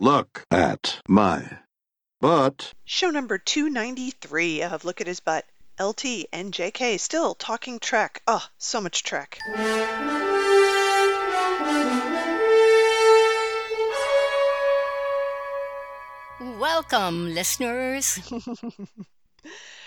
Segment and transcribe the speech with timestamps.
[0.00, 1.58] Look at my
[2.20, 2.74] butt.
[2.84, 5.46] Show number 293 of Look at His Butt.
[5.78, 8.20] LT and JK still talking Trek.
[8.26, 9.38] Oh, ah, so much Trek.
[16.40, 18.18] Welcome, listeners.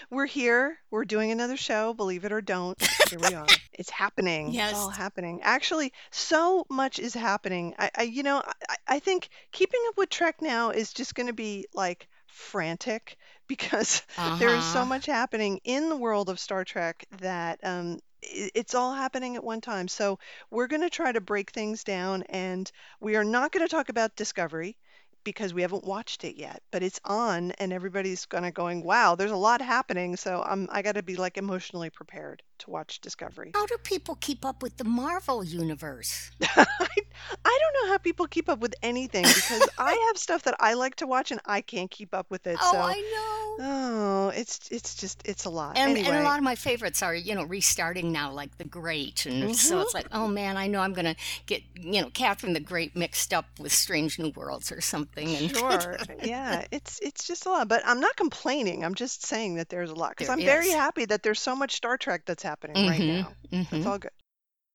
[0.09, 0.77] We're here.
[0.91, 2.77] We're doing another show, believe it or don't.
[3.09, 3.47] Here we are.
[3.73, 4.53] It's happening.
[4.53, 4.71] Yes.
[4.71, 5.41] It's all happening.
[5.43, 7.73] Actually, so much is happening.
[7.77, 11.27] I, I you know, I, I think keeping up with Trek now is just going
[11.27, 13.17] to be like frantic
[13.47, 14.01] because
[14.39, 14.85] there is so Uh-huh.
[14.85, 19.61] much happening in the world of Star Trek that um, it's all happening at one
[19.61, 19.87] time.
[19.87, 23.71] So we're going to try to break things down, and we are not going to
[23.73, 24.77] talk about Discovery
[25.23, 29.15] because we haven't watched it yet, but it's on, and everybody's kind of going, "Wow,
[29.15, 32.99] there's a lot happening." So I'm I got to be like emotionally prepared to watch
[33.01, 33.51] Discovery.
[33.53, 36.31] How do people keep up with the Marvel universe?
[36.41, 36.65] I,
[37.45, 40.73] I don't know how people keep up with anything because I have stuff that I
[40.73, 42.57] like to watch and I can't keep up with it.
[42.61, 43.47] Oh, So I know.
[43.59, 45.77] Oh, it's it's just it's a lot.
[45.77, 48.65] And, Anyway, and a lot of my favorites are, you know, restarting now, like The
[48.65, 49.25] Great.
[49.25, 49.97] And so it's mm-hmm.
[49.97, 51.15] like, oh man, I know I'm going to
[51.45, 55.35] get, you know, Catherine the Great mixed up with Strange New Worlds or something.
[55.35, 55.97] And sure.
[56.23, 58.85] Yeah, it's it's just a lot, but I'm not complaining.
[58.85, 61.75] I'm just saying that there's a lot because I'm very happy that there's so much
[61.75, 63.35] Star Trek that's happening right Mhm, now.
[63.75, 63.87] It's mhm.
[63.87, 64.11] all good.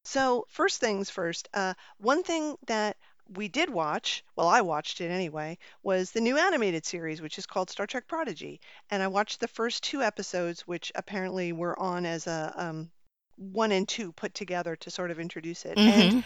[0.05, 2.97] So, first things first, uh, one thing that
[3.29, 7.47] we did watch, well, I watched it anyway, was the new animated series, which is
[7.47, 8.61] called Star Trek Prodigy.
[8.91, 12.93] And I watched the first two episodes, which apparently were on as a um,
[13.37, 15.81] one and two put together to sort of introduce it.
[15.87, 16.25] And Mhm.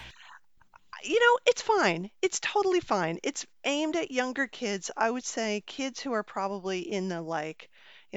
[1.04, 2.10] you know, it's fine.
[2.22, 3.18] It's totally fine.
[3.22, 4.90] It's aimed at younger kids.
[4.96, 7.70] I would say kids who are probably in the like,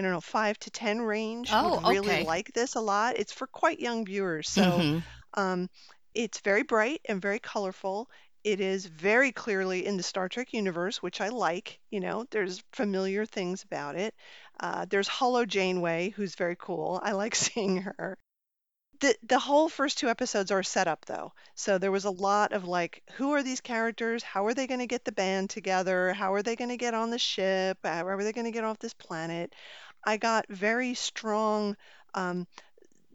[0.05, 2.17] you know, five to 10 range Oh, would really okay.
[2.17, 3.17] like this a lot.
[3.17, 4.50] It's for quite young viewers.
[4.50, 5.03] So, Mhm.
[5.36, 5.69] um,
[6.14, 8.09] it's very bright and very colorful.
[8.44, 11.80] It is very clearly in the Star Trek universe, which I like.
[11.91, 14.16] You know, there's familiar things about it.
[14.59, 17.00] Uh, there's Holo Janeway, who's very cool.
[17.03, 18.17] I like seeing her
[19.02, 21.34] the the whole first two episodes are set up though.
[21.56, 24.23] So there was a lot of like, who are these characters?
[24.23, 26.13] How are they going to get the band together?
[26.13, 27.78] How are they going to get on the ship?
[27.84, 29.53] How are they going to get off this planet?
[30.05, 31.75] I got very strong,
[32.13, 32.47] um,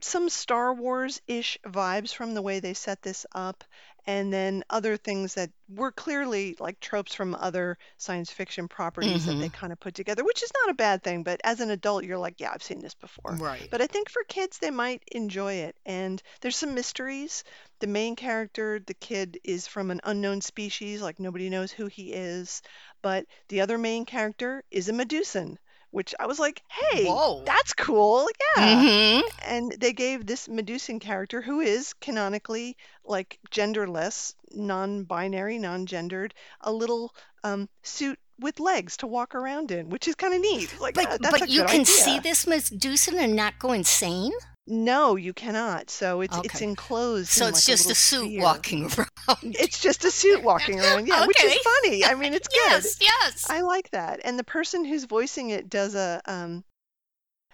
[0.00, 3.64] some Star Wars-ish vibes from the way they set this up,
[4.06, 9.38] and then other things that were clearly like tropes from other science fiction properties that
[9.38, 9.50] they Mhm.
[9.50, 12.18] kind of put together, which is not a bad thing, but as an adult, you're
[12.18, 13.40] like, yeah, I've seen this before.
[13.40, 13.70] Right.
[13.70, 15.76] But I think for kids, they might enjoy it.
[15.86, 17.44] And there's some mysteries.
[17.80, 22.12] The main character, the kid, is from an unknown species, like nobody knows who he
[22.12, 22.62] is.
[23.02, 25.58] But the other main character is a Medusan,
[25.94, 27.44] which I was like, hey, Whoa.
[27.47, 28.28] that's cool.
[28.56, 28.82] Yeah.
[28.82, 29.22] Mhm.
[29.47, 37.15] And they gave this Medusan character, who is canonically like genderless, non-binary, non-gendered, a little
[37.44, 40.75] um, suit with legs to walk around in, which is kind of neat.
[40.81, 44.32] Like, uh, But, a but you can see this Medusan and not go insane?
[44.66, 45.88] No, you cannot.
[45.88, 46.60] So it's it's Okay.
[46.60, 48.36] enclosed So in it's like just a little suit sphere.
[48.36, 48.84] walking
[49.28, 49.56] around.
[49.58, 51.58] It's just a suit walking around, yeah, which is Okay.
[51.58, 52.04] funny.
[52.06, 52.88] I mean, it's good.
[52.88, 53.44] Yes, yes.
[53.44, 54.20] I like that.
[54.25, 56.64] And the person who's voicing it does a um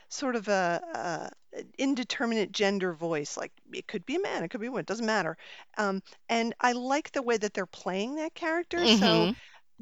[0.09, 3.37] sort of a, a an indeterminate gender voice.
[3.37, 5.37] Like it could be a man, it could be a woman, it doesn't matter.
[5.79, 8.87] Um, and I like the way that they're playing that character.
[8.87, 9.37] So Mhm.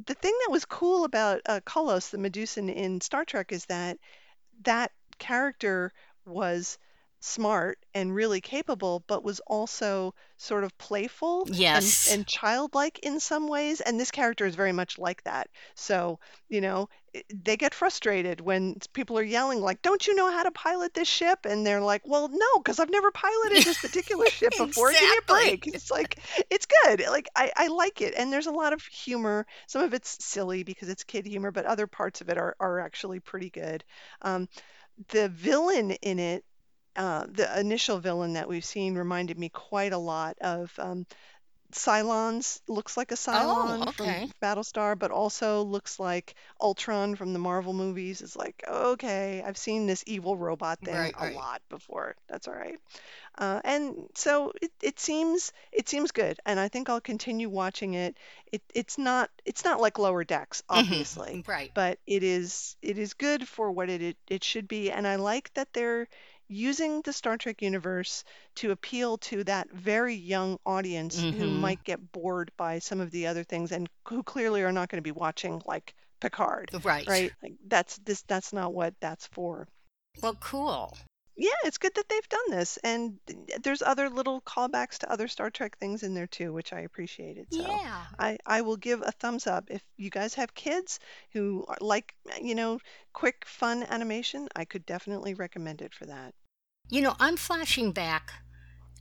[0.07, 3.99] the thing that was cool about uh, Kollos, the Medusan in Star Trek, is that
[4.65, 5.93] that character
[6.27, 6.79] was
[7.21, 12.07] smart and really capable, but was also sort of playful and, Yes.
[12.07, 13.81] and childlike in some ways.
[13.81, 15.49] And this character is very much like that.
[15.75, 16.19] So,
[16.49, 16.89] you know,
[17.35, 21.09] they get frustrated when people are yelling, like, don't you know how to pilot this
[21.09, 21.41] ship?
[21.45, 24.95] And they're like, well, no, because I've never piloted this particular ship before.
[24.95, 25.57] Give me a Exactly.
[25.57, 25.67] break.
[25.67, 26.21] It's like,
[26.51, 27.03] it's good.
[27.09, 28.15] Like, I, I like it.
[28.17, 29.47] And there's a lot of humor.
[29.67, 32.81] Some of it's silly because it's kid humor, but other parts of it are, are
[32.81, 33.85] actually pretty good.
[34.23, 34.49] Um,
[35.11, 36.45] the villain in it,
[36.99, 41.07] uh, the initial villain that we've seen reminded me quite a lot of um,
[41.73, 42.61] Cylons.
[42.69, 44.33] Looks like a Cylon Oh, from.
[44.43, 48.23] Battlestar, but also looks like Ultron from the Marvel movies.
[48.23, 51.35] It's like, okay, I've seen this evil robot thing Right, a right.
[51.35, 52.17] lot before.
[52.29, 52.79] That's all right.
[53.39, 57.95] Uh, and so it, it seems it seems good, and I think I'll continue watching
[57.95, 58.17] it.
[58.53, 61.47] It it's not it's not like Lower Decks, obviously Mhm.
[61.49, 61.73] Right.
[61.75, 65.17] but it is it is good for what it, it it should be and I
[65.17, 66.09] like that they're
[66.49, 68.25] using the Star Trek universe
[68.57, 71.53] to appeal to that very young audience who Mhm.
[71.53, 74.99] might get bored by some of the other things and who clearly are not going
[75.03, 77.07] to be watching like Picard, Right.
[77.07, 77.35] right?
[77.43, 79.69] Like that's this that's not what that's for.
[80.23, 80.97] Well, cool.
[81.37, 83.19] yeah, it's good that they've done this, and
[83.63, 87.53] there's other little callbacks to other Star Trek things in there too, which I appreciated.
[87.53, 88.07] So Yeah.
[88.19, 90.99] I I will give a thumbs up if you guys have kids
[91.33, 92.81] who like you know
[93.13, 94.49] quick fun animation.
[94.57, 96.35] I could definitely recommend it for that.
[96.89, 98.33] You know, I'm flashing back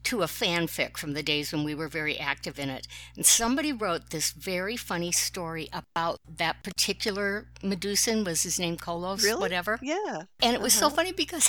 [0.04, 2.86] to a fanfic from the days when we were very active in it.
[3.16, 9.22] And somebody wrote this very funny story about that particular Medusan, was his name Kollos,
[9.22, 9.40] Really?
[9.40, 9.78] whatever.
[9.82, 10.22] Yeah.
[10.40, 10.96] And it was so Uh-huh.
[10.96, 11.48] funny because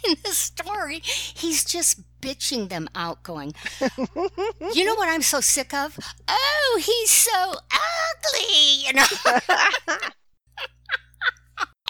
[0.08, 3.52] in the story, he's just bitching them out, going,
[4.74, 5.98] You know what I'm so sick of?
[6.28, 9.06] Oh, he's so ugly, you know?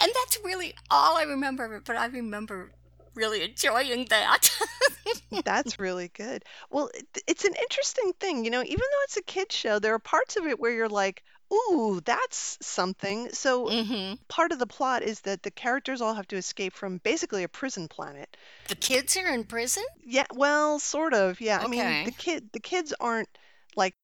[0.01, 2.71] and that's really all I remember of it, but I remember
[3.15, 4.49] really enjoying that.
[5.43, 6.43] That's really good.
[6.69, 9.93] Well, it, it's an interesting thing, you know, even though it's a kids show, there
[9.93, 11.23] are parts of it where you're like,
[11.53, 13.29] ooh, that's something.
[13.33, 16.97] So hmm part of the plot is that the characters all have to escape from
[16.99, 18.35] basically a prison planet.
[18.69, 19.83] The kids are in prison?
[20.03, 21.41] Yeah, well, sort of.
[21.41, 21.59] Yeah.
[21.61, 23.29] I mean, the kid the kids aren't
[23.75, 23.95] like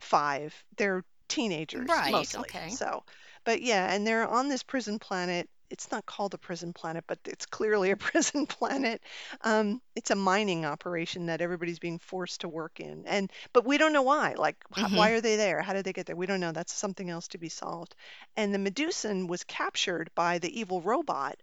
[0.00, 0.64] 5.
[0.76, 2.50] They're teenagers Right, mostly.
[2.50, 2.68] okay.
[2.68, 3.04] So,
[3.44, 5.48] but yeah, and they're on this prison planet.
[5.72, 9.02] It's not called a prison planet, but it's clearly a prison planet.
[9.42, 13.04] Um, it's a mining operation that everybody's being forced to work in.
[13.06, 14.34] And but we don't know why.
[14.34, 14.92] Like Mhm.
[14.92, 15.62] why are they there?
[15.62, 16.16] How did they get there?
[16.16, 16.52] We don't know.
[16.52, 17.94] That's something else to be solved.
[18.36, 21.40] And the Medusan was captured by the evil robot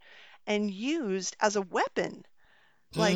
[0.48, 2.26] and used as a weapon.
[2.96, 3.16] Like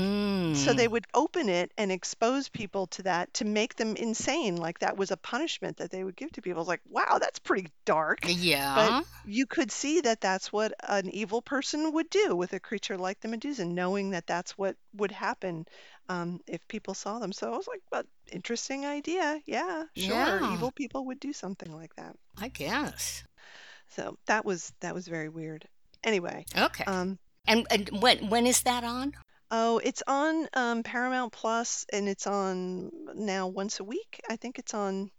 [0.56, 0.78] so Mm.
[0.78, 4.56] they would open it and expose people to that to make them insane.
[4.56, 6.62] Like that was a punishment that they would give to people.
[6.62, 8.20] It's like, wow, that's pretty dark.
[8.28, 8.76] Yeah.
[8.76, 12.98] But you could see that that's what an evil person would do with a creature
[12.98, 15.66] like the Medusa, knowing that that's what would happen
[16.08, 17.32] um, if people saw them.
[17.32, 19.42] So I was like, but interesting idea.
[19.48, 20.42] Yeah, sure.
[20.42, 20.54] Yeah.
[20.54, 22.16] Evil people would do something like that.
[22.40, 23.24] I guess.
[23.90, 25.68] So that was that was very weird.
[26.04, 26.84] Anyway, Okay.
[26.86, 27.18] um,
[27.48, 29.14] and and when when is that on?
[29.56, 34.20] Oh, it's on um, Paramount Plus, and it's on now once a week.
[34.28, 35.12] I think it's on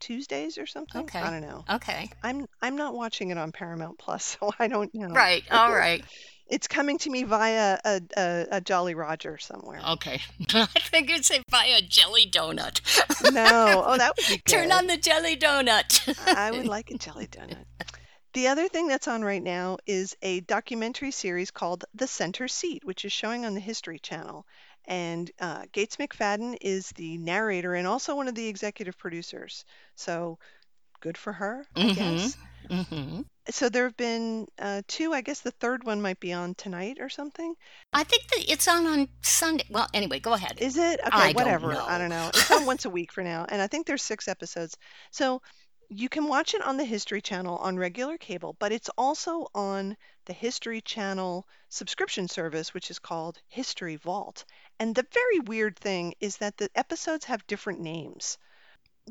[0.00, 1.02] Tuesdays or something.
[1.02, 1.20] Okay.
[1.20, 1.64] I don't know.
[1.70, 2.10] Okay.
[2.20, 5.14] I'm I'm not watching it on Paramount Plus, so I don't know.
[5.14, 5.44] Right.
[5.52, 6.04] All right.
[6.48, 9.80] It's coming to me via a, a, a Jolly Roger somewhere.
[9.94, 10.20] Okay.
[10.54, 12.80] I think you'd say buy a jelly donut.
[13.32, 14.44] No, oh, that would be good.
[14.44, 16.08] Turn on the jelly donut.
[16.24, 17.64] I would like a jelly donut.
[18.36, 22.84] The other thing that's on right now is a documentary series called The Center Seat,
[22.84, 24.44] which is showing on the History Channel.
[24.84, 29.64] And uh, Gates McFadden is the narrator and also one of the executive producers.
[29.94, 30.38] So
[31.00, 31.94] good for her, I Mhm.
[31.94, 32.36] guess.
[32.68, 35.14] hmm So there have been uh, two.
[35.14, 37.54] I guess the third one might be on tonight or something.
[37.94, 39.64] I think that it's on on Sunday.
[39.70, 40.58] Well, anyway, go ahead.
[40.60, 41.00] Is it?
[41.00, 41.72] Okay, I don't whatever.
[41.72, 41.86] know.
[41.86, 42.30] I don't know.
[42.34, 44.76] It's on once a week for now, and I think there's six episodes.
[45.10, 45.40] So
[45.88, 49.96] you can watch it on the History Channel on regular cable, but it's also on
[50.24, 54.44] the History Channel subscription service, which is called History Vault.
[54.78, 58.38] And the very weird thing is that the episodes have different names,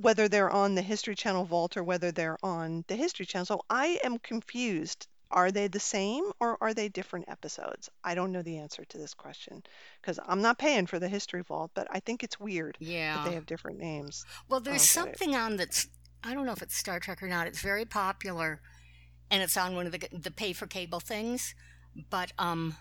[0.02, 3.46] whether they're on the History Channel Vault or whether they're on the History Channel.
[3.46, 5.08] So I am confused.
[5.32, 7.90] Are they the same or are they different episodes?
[8.04, 9.64] I don't know the answer to this question
[10.00, 13.24] because I'm not paying for the History Vault, but I think it's weird that Yeah.
[13.26, 14.24] they have different names.
[14.48, 15.18] Well, there's don't get it.
[15.20, 15.88] something on that's
[16.26, 17.48] I don't know if it's Star Trek or not.
[17.48, 18.62] It's very popular,
[19.30, 21.54] and it's on one of the the pay for cable things.
[22.10, 22.76] But um,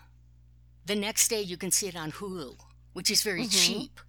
[0.85, 2.57] the next day you can see it on Hulu,
[2.93, 3.65] which is very Mhm.
[3.65, 3.99] cheap.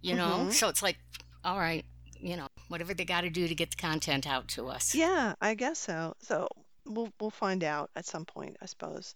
[0.00, 0.52] You know, Mhm.
[0.52, 0.98] so it's like,
[1.44, 1.84] all right,
[2.20, 4.94] you know, whatever they got to do to get the content out to us.
[4.94, 6.16] Yeah, I guess so.
[6.20, 6.48] So
[6.84, 9.14] we'll we'll find out at some point, I suppose.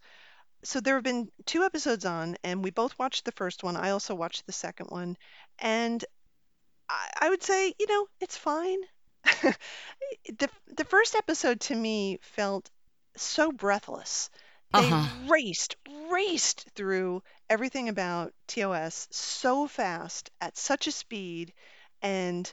[0.62, 3.76] So there have been two episodes on, and we both watched the first one.
[3.76, 5.16] I also watched the second one,
[5.58, 6.04] and
[6.88, 8.78] I, I would say, you know, it's fine.
[10.38, 12.70] the The first episode to me felt
[13.16, 14.30] so breathless.
[14.72, 15.08] They Uh-huh.
[15.28, 15.76] raced,
[16.10, 21.52] raced through everything about TOS so fast at such a speed,
[22.02, 22.52] and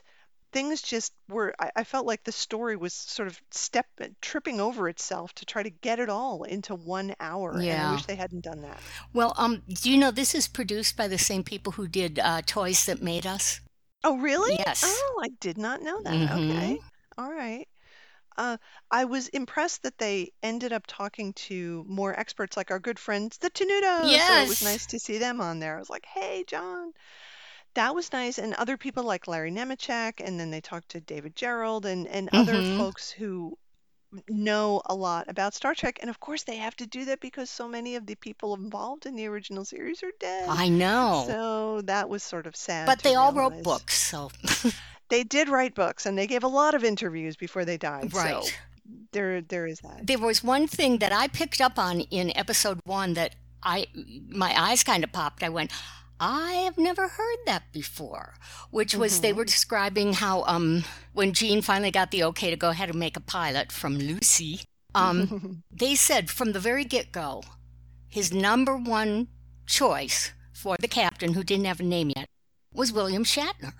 [0.52, 1.54] things just were.
[1.58, 3.86] I, I felt like the story was sort of step
[4.22, 7.88] tripping over itself to try to get it all into one hour, and I Yeah.
[7.88, 8.82] wish they hadn't done that.
[9.14, 12.42] Well, um, do you know this is produced by the same people who did uh,
[12.44, 13.60] Toys That Made Us?
[14.04, 14.56] Oh, really?
[14.66, 14.82] Yes.
[14.82, 16.22] Oh, I did not know that.
[16.26, 16.30] Mhm.
[16.30, 16.80] Okay.
[17.18, 17.66] All right.
[18.36, 18.58] Uh,
[18.90, 23.38] I was impressed that they ended up talking to more experts, like our good friends,
[23.38, 24.22] the Tenutos.
[24.22, 24.48] So it Yes.
[24.48, 25.76] was nice to see them on there.
[25.76, 26.92] I was like, hey, John.
[27.74, 28.38] That was nice.
[28.38, 32.30] And other people like Larry Nemecek, and then they talked to David Gerrold and, and
[32.34, 32.64] other Mhm.
[32.64, 33.58] folks who
[34.28, 35.98] know a lot about Star Trek.
[36.00, 39.06] And of course, they have to do that because so many of the people involved
[39.06, 40.48] in the original series are dead.
[40.48, 41.24] I know.
[41.26, 42.86] So that was sort of sad.
[42.86, 44.30] but they all wrote books, so
[45.08, 48.12] They did write books, and they gave a lot of interviews before they died.
[48.12, 48.58] So right.
[49.12, 50.06] there, there is that.
[50.06, 53.86] There was one thing that I picked up on in episode one that I
[54.28, 55.42] my eyes kind of popped.
[55.42, 55.72] I went,
[56.20, 58.34] I have never heard that before.
[58.70, 59.38] Which was they Mm-hmm.
[59.38, 63.16] were describing how um when Gene finally got the okay to go ahead and make
[63.16, 64.60] a pilot from Lucy,
[64.94, 67.42] um they said from the very get go,
[68.08, 69.28] his number one
[69.66, 72.28] choice for the captain who didn't have a name yet
[72.72, 73.72] was William Shatner.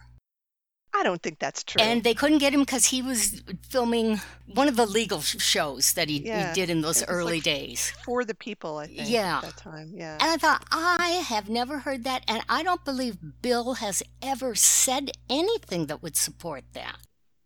[0.97, 1.83] I don't think that's true.
[1.83, 4.21] And they couldn't get him because he was filming
[4.55, 7.93] one of the legal shows that he, Yeah, he did in those early like- days.
[8.05, 9.09] for the people, I think.
[9.11, 9.39] Yeah.
[9.39, 10.13] At that time, yeah.
[10.21, 12.23] And I thought, I have never heard that.
[12.29, 16.97] And I don't believe Bill has ever said anything that would support that.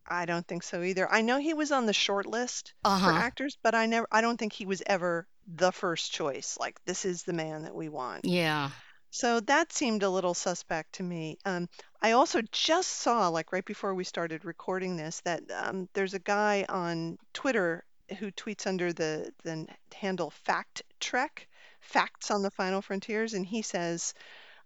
[0.07, 1.11] I don't think so either.
[1.11, 4.07] I know he was on the short list Uh for actors, but I never.
[4.11, 6.57] I don't think he was ever the first choice.
[6.59, 8.25] Like this is the man that we want.
[8.25, 8.71] Yeah.
[9.11, 11.39] So that seemed a little suspect to me.
[11.45, 11.69] Um,
[12.03, 16.19] I also just saw, like right before we started recording this, that um, there's a
[16.19, 17.85] guy on Twitter
[18.19, 21.49] who tweets under the the handle Fact Trek,
[21.81, 24.15] Facts on the Final Frontiers, and he says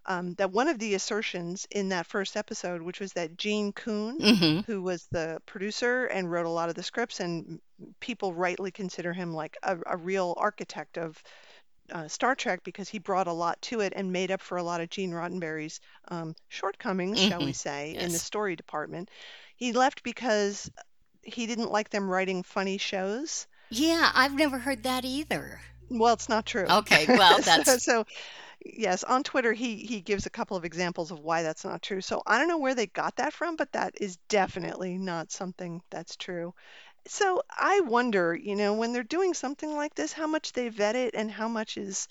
[0.06, 4.20] um, that one of the assertions in that first episode, which was that Gene Coon,
[4.20, 4.60] Mm-hmm.
[4.66, 7.60] who was the producer and wrote a lot of the scripts, and
[8.00, 11.22] people rightly consider him like a, a real architect of
[11.92, 14.62] uh, Star Trek because he brought a lot to it and made up for a
[14.62, 17.56] lot of Gene Roddenberry's um, shortcomings, shall we Mhm.
[17.56, 19.10] say, in the story department.
[19.56, 20.70] He left because
[21.22, 23.46] he didn't like them writing funny shows.
[23.70, 25.60] Yeah, I've never heard that either.
[25.88, 26.66] Well, it's not true.
[26.68, 28.04] Okay, well, So- that's so,
[28.64, 32.00] yes, on Twitter he he gives a couple of examples of why that's not true.
[32.00, 35.82] So I don't know where they got that from, but that is definitely not something
[35.90, 36.54] that's true.
[37.06, 40.96] So I wonder, you know, when they're doing something like this, how much they vet
[40.96, 42.08] it and how much is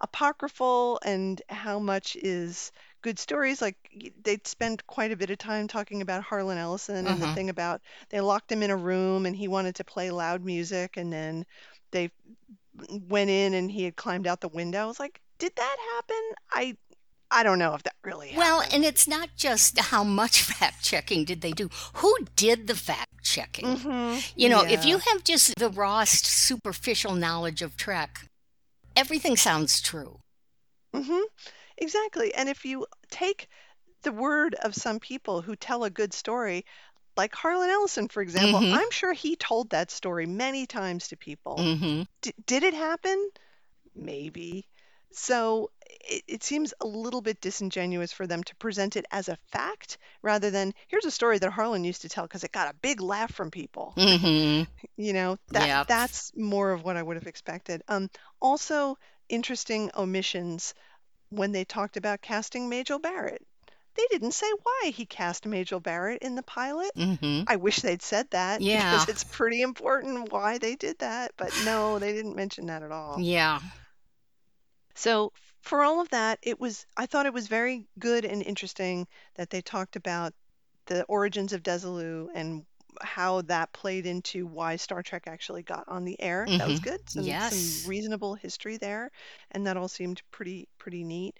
[0.00, 2.70] apocryphal and how much is
[3.02, 3.62] good stories.
[3.62, 7.26] Like y- they'd spend quite a bit of time talking about Harlan Ellison and the
[7.26, 7.34] Uh-huh.
[7.34, 10.96] thing about they locked him in a room and he wanted to play loud music
[10.96, 11.46] and then
[11.90, 12.10] they
[13.08, 14.82] went in and he had climbed out the window.
[14.82, 16.22] I was like, did that happen?
[17.34, 18.74] I don't know if that really well, happened.
[18.74, 21.68] and it's not just how much fact checking did they do.
[21.94, 23.76] Who did the fact checking?
[23.76, 28.28] Mhm, You know, if you have just the raw, superficial knowledge of Trek,
[28.96, 30.20] everything sounds true.
[30.94, 31.22] hmm
[31.78, 32.32] Exactly.
[32.34, 33.48] And if you take
[34.02, 36.64] the word of some people who tell a good story,
[37.16, 38.74] like Harlan Ellison, for example, Mhm.
[38.78, 41.56] I'm sure he told that story many times to people.
[41.58, 42.02] Mm-hmm.
[42.22, 43.18] D- did it happen?
[43.94, 44.66] Maybe.
[45.16, 45.70] So
[46.08, 49.98] it, it seems a little bit disingenuous for them to present it as a fact
[50.22, 53.00] rather than here's a story that Harlan used to tell because it got a big
[53.00, 53.94] laugh from people.
[53.96, 54.70] Mm-hmm.
[54.96, 55.86] You know, that Yep.
[55.88, 57.82] that's more of what I would have expected.
[57.88, 58.08] Um,
[58.40, 58.96] also
[59.28, 60.72] interesting omissions
[61.30, 63.44] when they talked about casting Majel Barrett.
[63.96, 66.90] They didn't say why he cast Majel Barrett in the pilot.
[66.96, 67.44] Mm-hmm.
[67.48, 68.92] I wish they'd said that Yeah.
[68.92, 72.92] because it's pretty important why they did that, but no, they didn't mention that at
[72.92, 73.16] all.
[73.20, 73.60] Yeah.
[74.94, 75.32] So
[75.62, 79.50] for all of that, it was I thought it was very good and interesting that
[79.50, 80.34] they talked about
[80.86, 82.66] the origins of Desilu and
[83.02, 86.52] how that played into why Star Trek actually got on the air.
[86.58, 86.80] That was Mhm.
[86.80, 87.00] good.
[87.08, 87.42] Some, Yes.
[87.42, 89.10] some reasonable history there,
[89.50, 91.38] and that all seemed pretty pretty neat.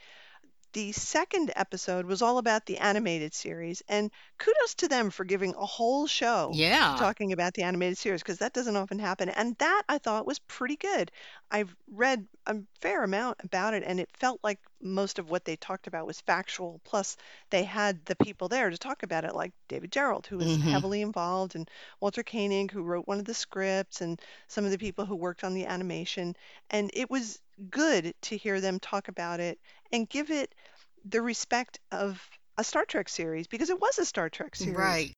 [0.75, 5.55] The second episode was all about the animated series, and kudos to them for giving
[5.55, 6.97] a whole show Yeah.
[6.97, 9.31] talking about the animated series because that doesn't often happen.
[9.31, 11.11] And that I thought was pretty good.
[11.51, 15.57] I've read a fair amount about it, and it felt like most of what they
[15.57, 16.81] talked about was factual.
[16.85, 17.17] Plus,
[17.51, 20.85] they had the people there to talk about it, like David Gerrold, who was Mhm.
[20.85, 24.79] heavily involved, and Walter Koenig, who wrote one of the scripts, and some of the
[24.79, 26.35] people who worked on the animation.
[26.69, 27.41] And it was
[27.71, 29.59] good to hear them talk about it
[29.95, 30.55] and give it
[31.05, 32.21] the respect of
[32.59, 35.13] a Star Trek series because it was a Star Trek series Right.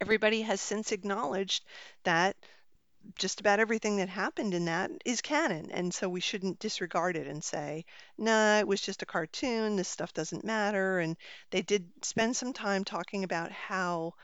[0.00, 1.64] everybody has since acknowledged
[2.04, 2.36] that
[3.16, 5.70] just about everything that happened in that is canon.
[5.70, 7.84] And so we shouldn't disregard it and say,
[8.18, 9.76] nah, it was just a cartoon.
[9.76, 10.98] This stuff doesn't matter.
[10.98, 11.16] And
[11.50, 14.14] they did spend some time talking about how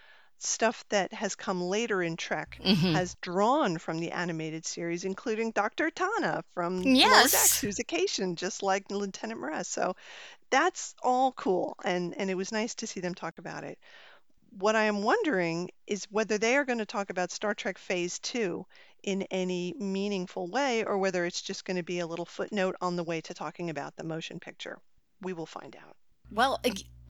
[0.45, 2.95] stuff that has come later in Trek Mhm.
[2.95, 5.91] has drawn from the animated series, including Dr.
[5.91, 7.61] Tana from Yes.
[7.61, 9.67] Who's a Caitian, just like Lieutenant M'Ress.
[9.67, 9.97] So
[10.51, 11.77] that's all cool.
[11.85, 13.79] And, and it was nice to see them talk about it
[14.59, 18.19] what I am wondering is whether they are going to talk about Star Trek Phase
[18.19, 18.67] 2
[19.03, 22.97] in any meaningful way or whether it's just going to be a little footnote on
[22.97, 24.79] the way to talking about the motion picture.
[25.23, 25.97] We will find out.
[26.33, 26.61] Well,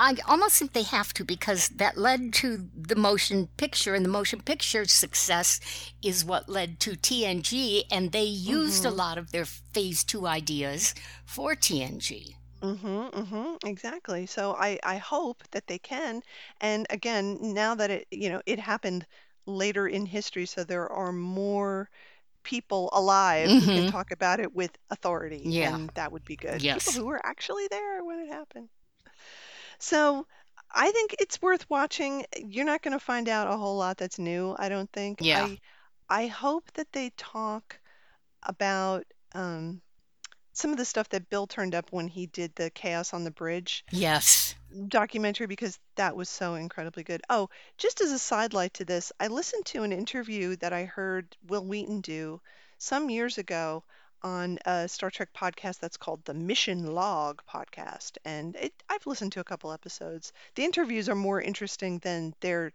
[0.01, 4.09] I almost think they have to because that led to the motion picture, and the
[4.11, 5.61] motion picture success
[6.03, 8.97] is what led to TNG, and they used a Mhm.
[9.03, 12.37] lot of their phase two ideas for TNG.
[12.63, 14.27] Mhm, mhm, exactly.
[14.27, 16.23] So I I hope that they can.
[16.61, 19.07] And again, now that it, you know, it happened
[19.47, 21.91] later in history, so there are more
[22.45, 23.87] people alive who can Mhm.
[23.87, 25.61] talk about it with authority, Yeah.
[25.61, 26.63] and that would be good.
[26.63, 26.69] Yes.
[26.69, 28.71] People who were actually there when it happened.
[29.83, 30.27] So
[30.71, 32.25] I think it's worth watching.
[32.37, 35.21] You're not going to find out a whole lot that's new, I don't think.
[35.21, 35.43] Yeah.
[35.43, 35.61] I
[36.09, 37.79] I hope that they talk
[38.43, 39.83] about um,
[40.53, 43.31] some of the stuff that Bill turned up when he did the Chaos on the
[43.33, 44.55] Bridge Yes.
[44.89, 47.23] documentary because that was so incredibly good.
[47.29, 47.49] Oh,
[47.79, 51.65] just as a sidelight to this, I listened to an interview that I heard Wil
[51.65, 52.41] Wheaton do
[52.79, 53.85] some years ago
[54.23, 59.33] on a Star Trek podcast that's called the Mission Log podcast, and it, I've listened
[59.33, 60.33] to a couple episodes.
[60.55, 62.73] The interviews are more interesting than they're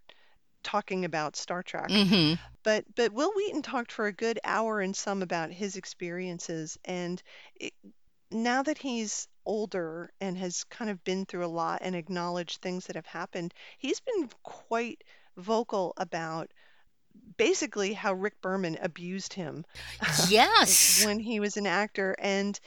[0.64, 1.94] talking about Star Trek.
[1.94, 6.78] hmm But but Wil Wheaton talked for a good hour and some about his experiences,
[6.86, 7.22] and
[7.56, 7.74] it,
[8.32, 12.86] now that he's older and has kind of been through a lot and acknowledged things
[12.88, 15.04] that have happened, he's been quite
[15.38, 16.52] vocal about
[17.38, 19.66] basically how Rick Berman abused him
[20.30, 21.04] Yes.
[21.06, 22.60] when he was an actor, and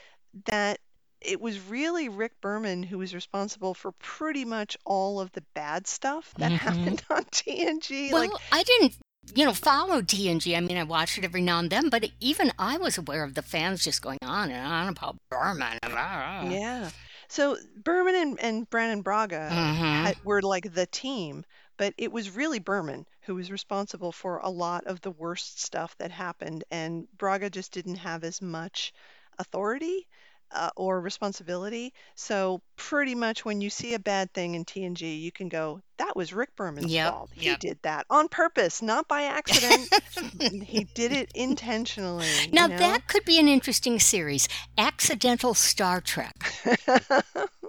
[0.46, 0.78] that
[1.20, 5.86] it was really Rick Berman who was responsible for pretty much all of the bad
[5.86, 6.56] stuff that Mhm.
[6.58, 8.12] happened on TNG.
[8.12, 8.96] Well, like I didn't,
[9.34, 10.56] you know, follow TNG.
[10.56, 13.34] I mean, I watched it every now and then, but even I was aware of
[13.34, 15.78] the fans just going on and on about Berman.
[15.82, 16.88] Yeah.
[17.28, 20.02] So Berman and, and Brannon Braga Mhm.
[20.04, 21.44] had, were like the team,
[21.80, 25.96] but it was really Berman who was responsible for a lot of the worst stuff
[25.98, 28.92] that happened, and Braga just didn't have as much
[29.38, 30.06] authority
[30.52, 31.92] uh, or responsibility.
[32.14, 36.16] So pretty much when you see a bad thing in TNG, you can go, "That
[36.16, 37.30] was Rick Berman's Yep, fault.
[37.34, 37.56] He yep.
[37.56, 39.90] did that on purpose, not by accident.
[40.62, 42.78] he did it intentionally." you Now, know?
[42.78, 46.54] that could be an interesting series Accidental Star Trek.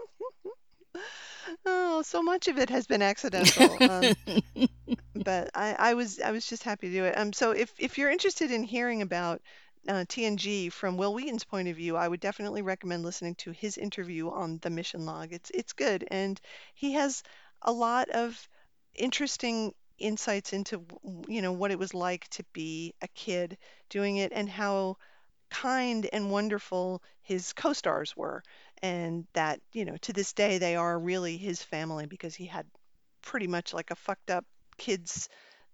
[1.66, 3.82] Oh, so much of it has been accidental.
[3.84, 4.16] Um,
[5.24, 7.18] but I, I was I was just happy to do it.
[7.18, 9.42] Um, so if if you're interested in hearing about
[9.88, 13.78] uh, TNG from Wil Wheaton's point of view, I would definitely recommend listening to his
[13.78, 15.34] interview on the mission log.
[15.34, 16.40] It's it's good, and
[16.74, 17.24] he has
[17.62, 18.48] a lot of
[18.96, 20.86] interesting insights into
[21.28, 23.58] you know what it was like to be a kid
[23.90, 24.98] doing it and how
[25.50, 28.44] kind and wonderful his co-stars were
[28.82, 32.66] and that you know to this day they are really his family because he had
[33.22, 34.46] pretty much like a fucked up
[34.78, 35.30] kids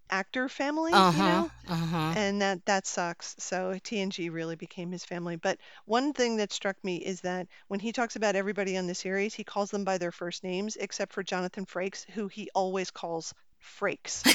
[0.10, 2.16] actor family Uh you know Uh huh.
[2.16, 6.76] and that that sucks so tng really became his family but one thing that struck
[6.84, 9.98] me is that when he talks about everybody on the series he calls them by
[9.98, 13.34] their first names except for jonathan frakes who he always calls
[13.80, 14.26] frakes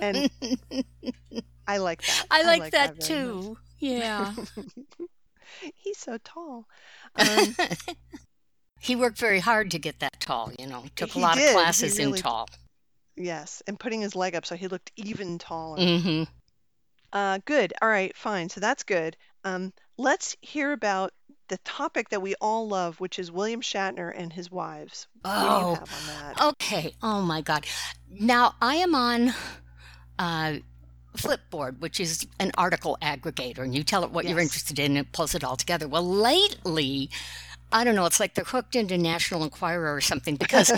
[0.00, 0.24] and
[1.66, 3.44] i like that I like, that, very much.
[3.44, 3.58] too.
[3.78, 4.34] Yeah.
[5.74, 6.66] he's so tall
[7.16, 7.54] um,
[8.80, 11.54] he worked very hard to get that tall, you know, took a lot did, of
[11.54, 12.48] classes in tall.
[13.16, 16.22] yes and putting his leg up so he looked even taller hmm
[17.12, 17.72] Uh, good.
[17.80, 18.48] All right, fine.
[18.50, 19.16] So that's good.
[19.42, 21.12] Um, let's hear about
[21.48, 25.06] the topic that we all love, which is William Shatner and his wives.
[25.34, 26.48] What do you Oh, have on that?
[26.50, 26.94] okay.
[27.02, 27.64] Oh my God.
[28.10, 29.32] Now I am on
[30.18, 30.56] uh,
[31.16, 34.98] Flipboard, which is an article aggregator, and you tell it what you're interested in and
[34.98, 35.88] it pulls it all together.
[35.88, 37.10] Well, lately,
[37.72, 40.70] I don't know, it's like they're hooked into National Enquirer or something because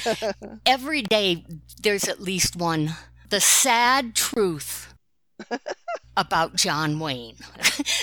[0.67, 1.45] every day
[1.83, 2.91] there's at least one.
[3.29, 4.95] The sad truth
[6.17, 7.37] about John Wayne.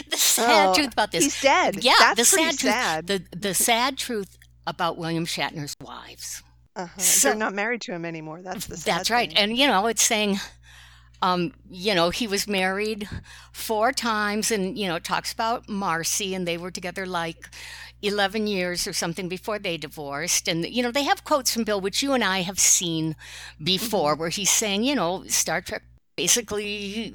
[0.09, 1.23] the sad Oh, truth about this.
[1.25, 1.83] He's dead.
[1.83, 2.73] Yeah, that's the pretty sad truth.
[2.73, 3.07] sad.
[3.07, 6.43] The the sad truth about William Shatner's wives.
[6.75, 6.99] uh-huh.
[6.99, 8.41] so- They're not married to him anymore.
[8.41, 9.29] That's the sad That's right.
[9.29, 9.37] thing.
[9.37, 10.39] And you know, it's saying
[11.21, 13.07] um, you know, he was married
[13.51, 17.49] four times and you know, talks about Marcy and they were together like
[18.01, 21.81] 11 years or something before they divorced and you know, they have quotes from Bill
[21.81, 23.15] which you and I have seen
[23.61, 24.17] before Mm-hmm.
[24.17, 25.83] where he's saying, you know, Star Trek
[26.15, 27.13] basically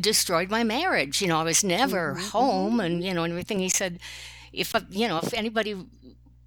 [0.00, 1.20] destroyed my marriage.
[1.20, 3.98] You know, I was never Mhm, home and you know, and everything he said
[4.52, 5.76] if you know, if anybody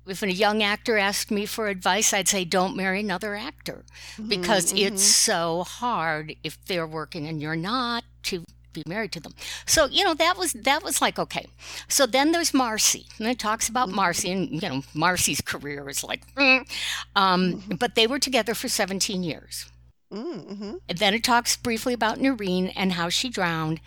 [0.10, 3.84] if a young actor asked me for advice, I'd say don't marry another actor
[4.28, 8.44] because Mhm, it's so hard if they're working and you're not to
[8.74, 9.34] be married to them.
[9.66, 11.48] So, you know, that was that was like okay.
[11.88, 13.08] So then there's Marcy.
[13.18, 16.70] And it talks about Marcy and you know, Marcy's career is like mm.
[17.16, 19.66] um but they were together for 17 years.
[20.14, 20.76] mm-hmm.
[20.88, 23.80] And then it talks briefly about Nerine and how she drowned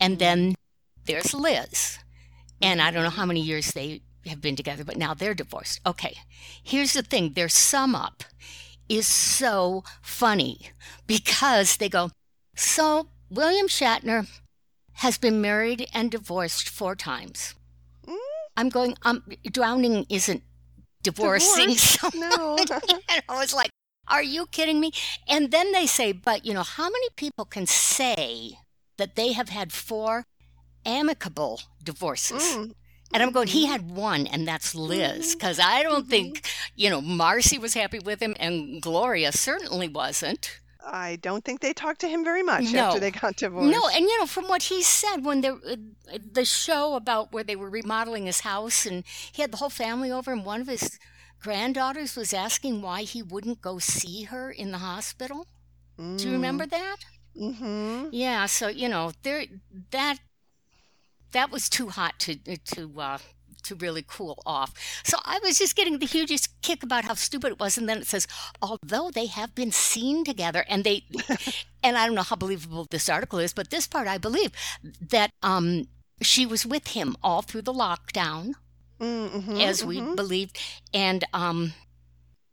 [0.00, 0.54] and then
[1.04, 1.98] there's Liz.
[2.62, 5.80] And I don't know how many years they have been together, but now they're divorced.
[5.86, 6.18] Okay.
[6.62, 8.24] Here's the thing their sum up
[8.88, 10.70] is so funny
[11.06, 12.10] because they go,
[12.56, 14.28] So William Shatner
[14.94, 17.54] has been married and divorced four times.
[18.06, 18.16] Mm.
[18.56, 20.42] I'm going, um, drowning isn't
[21.02, 21.68] divorcing.
[21.68, 21.80] Divorce?
[21.80, 22.58] So No.
[23.08, 23.70] and I was like,
[24.08, 24.90] are you kidding me?
[25.28, 28.58] And then they say, but you know, how many people can say
[28.98, 30.24] that they have had four
[30.84, 32.42] amicable divorces.
[32.42, 32.72] Mm,
[33.12, 35.34] And I'm going, he mhm, had one, and that's Liz.
[35.34, 36.08] mhm, Because I don't mhm.
[36.08, 36.46] think,
[36.76, 40.60] you know, Marcy was happy with him, and Gloria certainly wasn't.
[40.84, 43.82] I don't think they talked to him very much after they got divorced.
[43.82, 45.52] No, and you know, from what he said when the
[46.12, 49.70] uh, the show about where they were remodeling his house, and he had the whole
[49.70, 50.98] family over, and one of his
[51.40, 55.46] granddaughters was asking why he wouldn't go see her in the hospital.
[56.16, 56.96] Do you remember that?
[57.36, 58.08] Mm-hmm.
[58.10, 59.44] Yeah, so you know, there
[59.90, 60.18] that
[61.32, 63.18] that was too hot to to uh,
[63.62, 64.72] to really cool off.
[65.04, 67.98] So I was just getting the hugest kick about how stupid it was, and then
[67.98, 68.26] it says,
[68.62, 71.04] although they have been seen together, and they,
[71.82, 74.52] and I don't know how believable this article is, but this part I believe
[75.00, 75.88] that um
[76.22, 78.54] she was with him all through the lockdown,
[79.00, 79.56] Mm-hmm.
[79.62, 80.58] as we believed,
[80.92, 81.72] and um.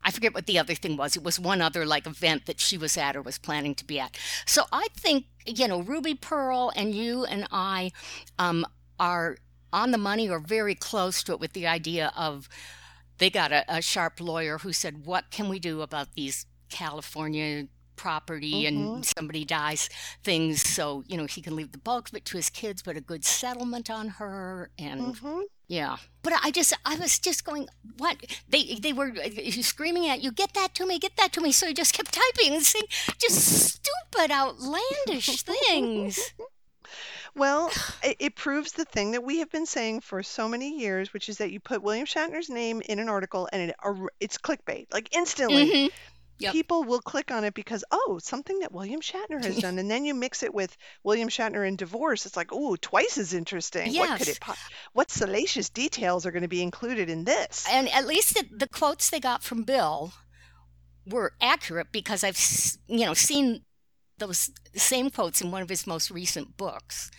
[0.08, 1.17] I forget what the other thing was.
[1.17, 4.00] It was one other like event that she was at or was planning to be
[4.00, 4.17] at.
[4.46, 7.91] So I think you know Ruby Pearl and you and I
[8.39, 8.65] um,
[8.98, 9.36] are
[9.74, 12.48] on the money or very close to it with the idea of
[13.17, 17.67] they got a, a sharp lawyer who said, "What can we do about these California?"
[17.98, 19.90] Property and somebody dies
[20.24, 22.96] things so you know he can leave the bulk of it to his kids but
[22.96, 25.40] a good settlement on her and Mm-hmm.
[25.68, 28.16] yeah, but I just I was just going what
[28.48, 31.52] they they were uh, screaming at you get that to me get that to me
[31.52, 32.86] so you just kept typing and saying
[33.20, 33.42] just
[33.74, 36.32] stupid outlandish things.
[37.36, 37.70] Well,
[38.04, 41.30] it, it proves the thing that we have been saying for so many years, which
[41.30, 43.76] is that you put William Shatner's name in an article and it
[44.20, 44.88] it's clickbait.
[44.92, 45.90] Like instantly, Mhm.
[46.39, 46.54] Yep.
[46.54, 50.06] people will click on it because oh, something that William Shatner has done, and then
[50.06, 52.26] you mix it with William Shatner and divorce.
[52.26, 53.93] It's like oh, twice as interesting.
[53.95, 54.38] What could Yes.
[54.38, 54.39] it?
[54.41, 54.54] Po-
[54.93, 57.65] what salacious details are going to be included in this?
[57.69, 60.13] And at least the, the quotes they got from Bill
[61.06, 63.63] were accurate because I've s- you know seen
[64.19, 67.10] those same quotes in one of his most recent books.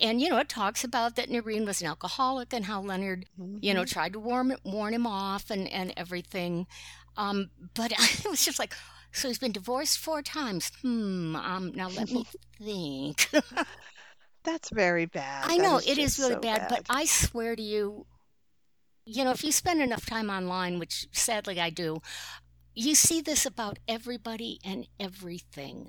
[0.00, 3.26] And you know it talks about that Nerine was an alcoholic and how Leonard
[3.60, 3.90] you know, Mhm.
[3.90, 6.66] tried to warn warn him off and and everything.
[7.16, 7.92] Um, but
[8.24, 8.74] it was just like,
[9.12, 10.70] so he's been divorced four times.
[10.82, 11.36] Hmm.
[11.36, 11.72] Um.
[11.74, 12.24] Now let me
[12.58, 13.28] think.
[14.44, 15.44] That's very bad.
[15.46, 18.06] I know it is really so bad, but I swear to you,
[19.04, 21.98] you know, if you spend enough time online, which sadly I do,
[22.74, 25.88] you see this about everybody and everything,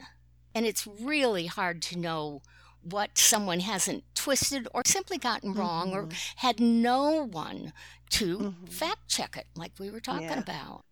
[0.53, 2.41] and it's really hard to know
[2.81, 6.13] what someone hasn't twisted or simply gotten wrong or Mhm.
[6.35, 7.71] had no one
[8.09, 8.69] to Mhm.
[8.69, 10.39] fact check it like we were talking Yeah.
[10.39, 10.83] about.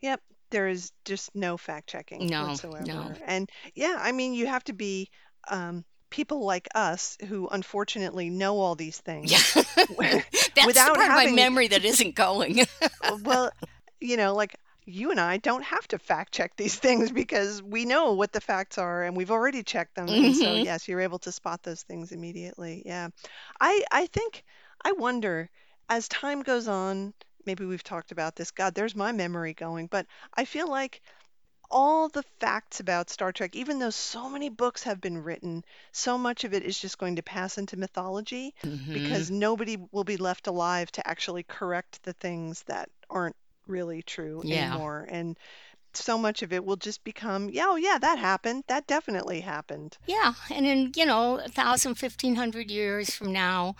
[0.00, 2.84] Yep, there is just no fact checking No, whatsoever.
[2.84, 3.12] no.
[3.26, 5.08] And yeah, I mean, you have to be
[5.48, 9.32] um, people like us who unfortunately know all these things.
[9.32, 9.62] Yeah.
[10.54, 12.60] That's Without the part of my having- memory that isn't going.
[13.22, 13.50] well,
[14.00, 14.54] you know, like
[14.86, 18.40] you and I don't have to fact check these things because we know what the
[18.40, 20.08] facts are and we've already checked them.
[20.08, 20.64] And so Mhm.
[20.64, 22.82] yes, you're able to spot those things immediately.
[22.84, 23.08] Yeah.
[23.60, 24.44] I I think
[24.84, 25.48] I wonder
[25.88, 27.14] as time goes on,
[27.46, 28.50] maybe we've talked about this.
[28.50, 31.00] God, there's my memory going, but I feel like
[31.70, 36.16] all the facts about Star Trek, even though so many books have been written, so
[36.18, 38.92] much of it is just going to pass into mythology Mhm.
[38.92, 44.42] because nobody will be left alive to actually correct the things that aren't really true
[44.44, 44.70] Yeah.
[44.70, 45.06] anymore.
[45.10, 45.38] And
[45.94, 48.64] so much of it will just become, yeah, oh, yeah, that happened.
[48.66, 49.96] That definitely happened.
[50.06, 53.76] Yeah, and in, you know, a thousand, fifteen hundred years from now,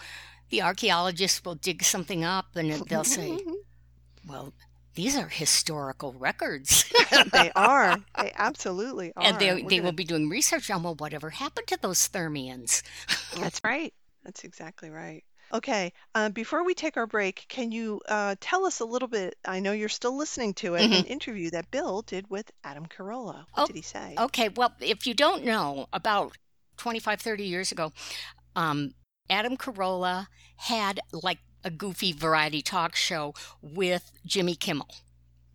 [0.55, 3.37] the archaeologists will dig something up and they'll say,
[4.29, 4.53] well,
[4.95, 6.85] these are historical records.
[7.33, 7.97] they are.
[8.21, 9.25] They absolutely are.
[9.25, 12.09] and they, We're they gonna- will be doing research on, well, whatever happened to those
[12.09, 12.83] Thermians?
[13.37, 13.93] That's right.
[14.25, 15.25] That's exactly right.
[15.53, 19.37] Okay, uh, before we take our break, can you uh, tell us a little bit?
[19.45, 23.35] I know you're still listening to it, an interview that Bill did with Adam Carolla.
[23.35, 23.61] What Mm-hmm.
[23.61, 24.15] Oh, did he say?
[24.19, 26.37] Okay, well, if you don't know, about
[26.79, 27.93] 25, 30 years ago,
[28.57, 28.93] um,
[29.31, 34.89] Adam Carolla had like a goofy variety talk show with Jimmy Kimmel.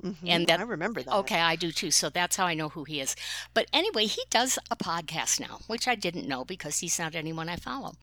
[0.04, 1.14] Mhm, and that- I remember that.
[1.14, 1.92] Okay, I do too.
[1.92, 3.16] So that's how I know who he is.
[3.54, 7.50] But anyway, he does a podcast now, which I didn't know because he's not anyone
[7.50, 7.94] I follow.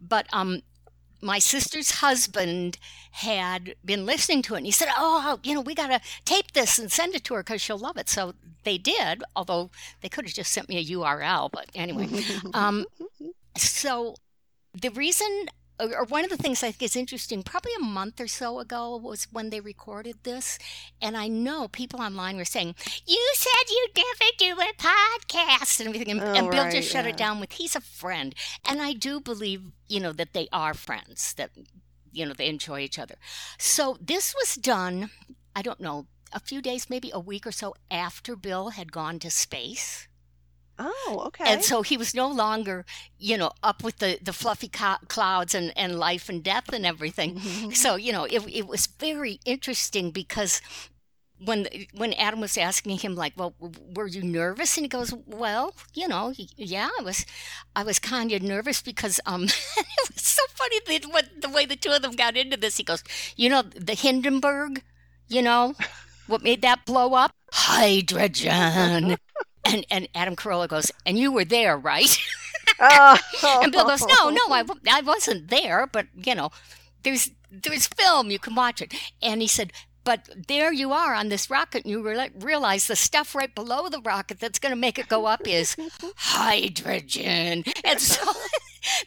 [0.00, 0.62] But um
[1.22, 2.76] my sister's husband
[3.12, 6.52] had been listening to it and he said, Oh, you know, we got to tape
[6.52, 8.10] this and send it to her because she'll love it.
[8.10, 9.70] So they did, although
[10.02, 11.50] they could have just sent me a URL.
[11.50, 12.08] But anyway,
[12.54, 12.84] um,
[13.56, 14.16] so
[14.80, 15.46] the reason,
[15.78, 18.96] or one of the things I think is interesting, probably a month or so ago
[18.96, 20.58] was when they recorded this.
[21.00, 22.74] And I know people online were saying,
[23.06, 26.10] You said you'd never do a podcast and everything.
[26.10, 27.10] And, Oh, and Bill right, just shut yeah.
[27.10, 28.34] it down with, He's a friend.
[28.68, 31.50] And I do believe, you know, that they are friends, that,
[32.12, 33.16] you know, they enjoy each other.
[33.58, 35.10] So this was done,
[35.54, 39.18] I don't know, a few days, maybe a week or so after Bill had gone
[39.20, 40.08] to space.
[40.78, 41.44] Oh, okay.
[41.46, 42.84] And so he was no longer,
[43.18, 46.84] you know, up with the, the fluffy co- clouds and, and life and death and
[46.84, 47.36] everything.
[47.36, 47.74] Mhm.
[47.74, 50.60] So, you know, it, it was very interesting because
[51.38, 55.12] when when Adam was asking him like, "Well, w- were you nervous?" and he goes,
[55.26, 57.26] "Well, you know, yeah, I was,
[57.74, 59.44] I was kind of nervous because um,
[59.76, 62.78] it was so funny that what the way the two of them got into this.
[62.78, 63.04] He goes,
[63.36, 64.82] "You know, the Hindenburg,
[65.28, 65.74] you know,
[66.26, 67.32] what made that blow up?
[67.52, 69.16] Hydrogen."
[69.66, 72.16] And and Adam Carolla goes, "And you were there, right?"
[72.80, 73.18] Oh.
[73.62, 76.50] And Bill goes, "No, no, I, I wasn't there, but you know,
[77.02, 79.72] there's there's film, you can watch it." And he said,
[80.04, 83.88] "But there you are on this rocket, and you re- realize the stuff right below
[83.88, 85.76] the rocket that's going to make it go up is
[86.16, 88.24] hydrogen." And so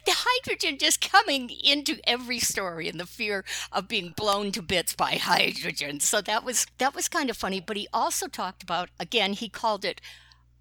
[0.06, 4.93] the hydrogen just coming into every story and the fear of being blown to bits
[4.93, 6.00] by hydrogen.
[6.00, 9.50] So that was that was kind of funny, but he also talked about again, he
[9.50, 10.02] called it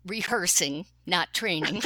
[0.06, 1.82] rehearsing, not training.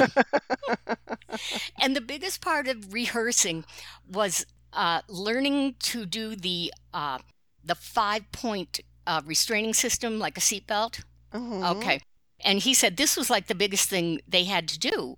[1.79, 3.65] and the biggest part of rehearsing
[4.11, 7.19] was uh, learning to do the uh,
[7.63, 11.03] the five point uh, restraining system, like a seatbelt.
[11.33, 11.77] Mhm.
[11.77, 12.01] Okay.
[12.45, 15.15] And he said this was like the biggest thing they had to do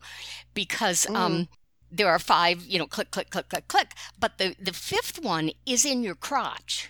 [0.54, 1.48] because um,
[1.92, 3.94] there are five, you know, click, click, click, click, click.
[4.20, 6.90] But the, the fifth one is in your crotch.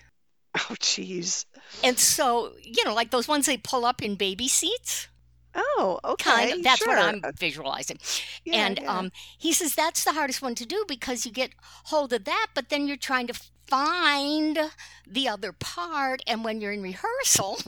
[0.55, 1.45] Oh, jeez.
[1.83, 5.07] And so, you know, like those ones they pull up in baby seats.
[5.55, 6.31] Oh, okay.
[6.31, 6.63] Kind of.
[6.63, 6.97] That's what.
[6.97, 7.97] I'm visualizing.
[8.43, 8.97] Yeah, and yeah.
[8.97, 11.51] um, he says that's the hardest one to do because you get
[11.85, 13.33] hold of that, but then you're trying to
[13.67, 14.59] find
[15.07, 16.21] the other part.
[16.27, 17.59] And when you're in rehearsal,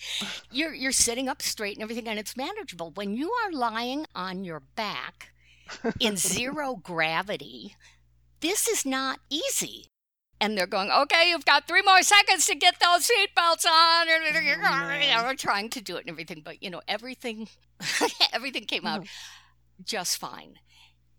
[0.50, 2.90] you're you're sitting up straight and everything, and it's manageable.
[2.92, 5.32] When you are lying on your back
[5.98, 7.76] in zero gravity,
[8.40, 9.91] this is not easy.
[10.42, 14.08] And they're going, okay, you've got three more seconds to get those seatbelts on.
[14.08, 14.56] And you
[15.16, 17.48] know, we're trying to do it and everything, but you know, everything,
[18.32, 19.04] everything came out
[19.84, 20.56] just fine.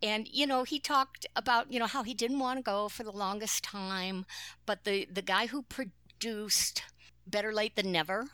[0.02, 3.04] And you know, he talked about you know how he didn't want to go for
[3.04, 4.26] the longest time,
[4.66, 6.82] but the the guy who produced
[7.26, 8.26] Better Late Than Never,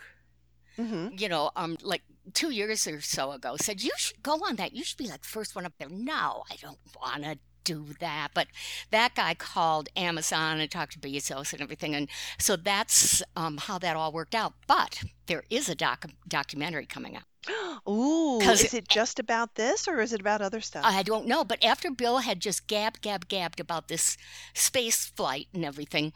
[0.77, 2.03] hmm you know, um, like
[2.35, 4.75] two years or so ago, said you should go on that.
[4.75, 5.89] You should be like first one up there.
[5.91, 8.29] No, I don't want to do that.
[8.35, 8.49] But
[8.91, 13.79] that guy called Amazon and talked to Bezos and everything, and so that's um, how
[13.79, 14.55] that all worked out.
[14.67, 17.25] But there is a doc documentary coming out.
[17.89, 20.85] Ooh, is it just about this or is it about other stuff?
[20.85, 24.17] I don't know, but after Bill had just gab, gab, gabbed about this
[24.55, 26.13] space flight and everything,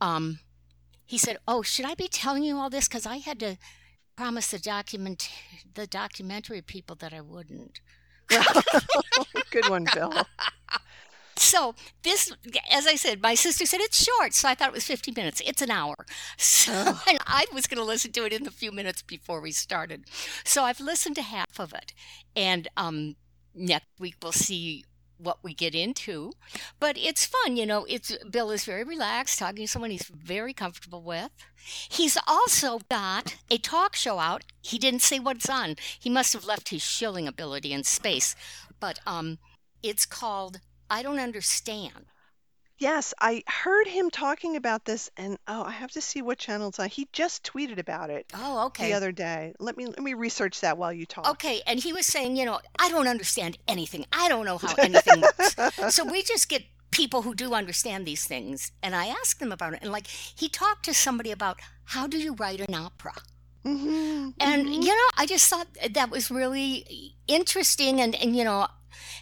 [0.00, 0.40] um,
[1.04, 2.86] he said, "Oh, should I be telling you all this?
[2.86, 3.56] Because I had to
[4.16, 5.28] promise the document,
[5.74, 7.80] the documentary people that I wouldn't."
[9.50, 10.12] Good one, Bill.
[11.36, 12.30] So this,
[12.70, 15.40] as I said, my sister said it's short, so I thought it was 50 minutes.
[15.44, 15.94] It's an hour.
[16.36, 17.02] So Oh.
[17.08, 20.04] and I was going to listen to it in the few minutes before we started.
[20.44, 21.94] So I've listened to half of it,
[22.36, 23.16] and um,
[23.54, 24.84] next week we'll see
[25.22, 26.32] what we get into.
[26.78, 27.84] But it's fun, you know.
[27.88, 31.30] It's Bill is very relaxed, talking to someone he's very comfortable with.
[31.88, 34.44] He's also got a talk show out.
[34.60, 35.76] He didn't say what it's on.
[35.98, 38.34] He must have left his shilling ability in space,
[38.78, 39.38] but um,
[39.82, 42.06] it's called I don't understand.
[42.80, 46.68] Yes, I heard him talking about this, and oh, I have to see what channel
[46.70, 46.88] it's on.
[46.88, 48.88] He just tweeted about it Oh, okay.
[48.88, 49.52] the other day.
[49.60, 51.28] Let me let me research that while you talk.
[51.28, 54.06] Okay, and he was saying, you know, I don't understand anything.
[54.12, 55.94] I don't know how anything works.
[55.94, 59.74] So we just get people who do understand these things, and I ask them about
[59.74, 59.80] it.
[59.82, 63.12] And like he talked to somebody about how do you write an opera,
[63.62, 68.00] hmm and you know, I just thought that was really interesting.
[68.00, 68.68] And and you know,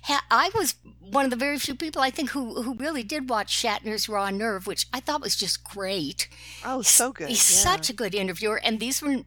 [0.02, 3.28] ha- I was one of the very few people I think who who really did
[3.28, 6.28] watch Shatner's Raw Nerve, which I thought was just great.
[6.64, 7.28] Oh, so good.
[7.28, 7.72] He's yeah.
[7.72, 9.24] such a good interviewer, and these were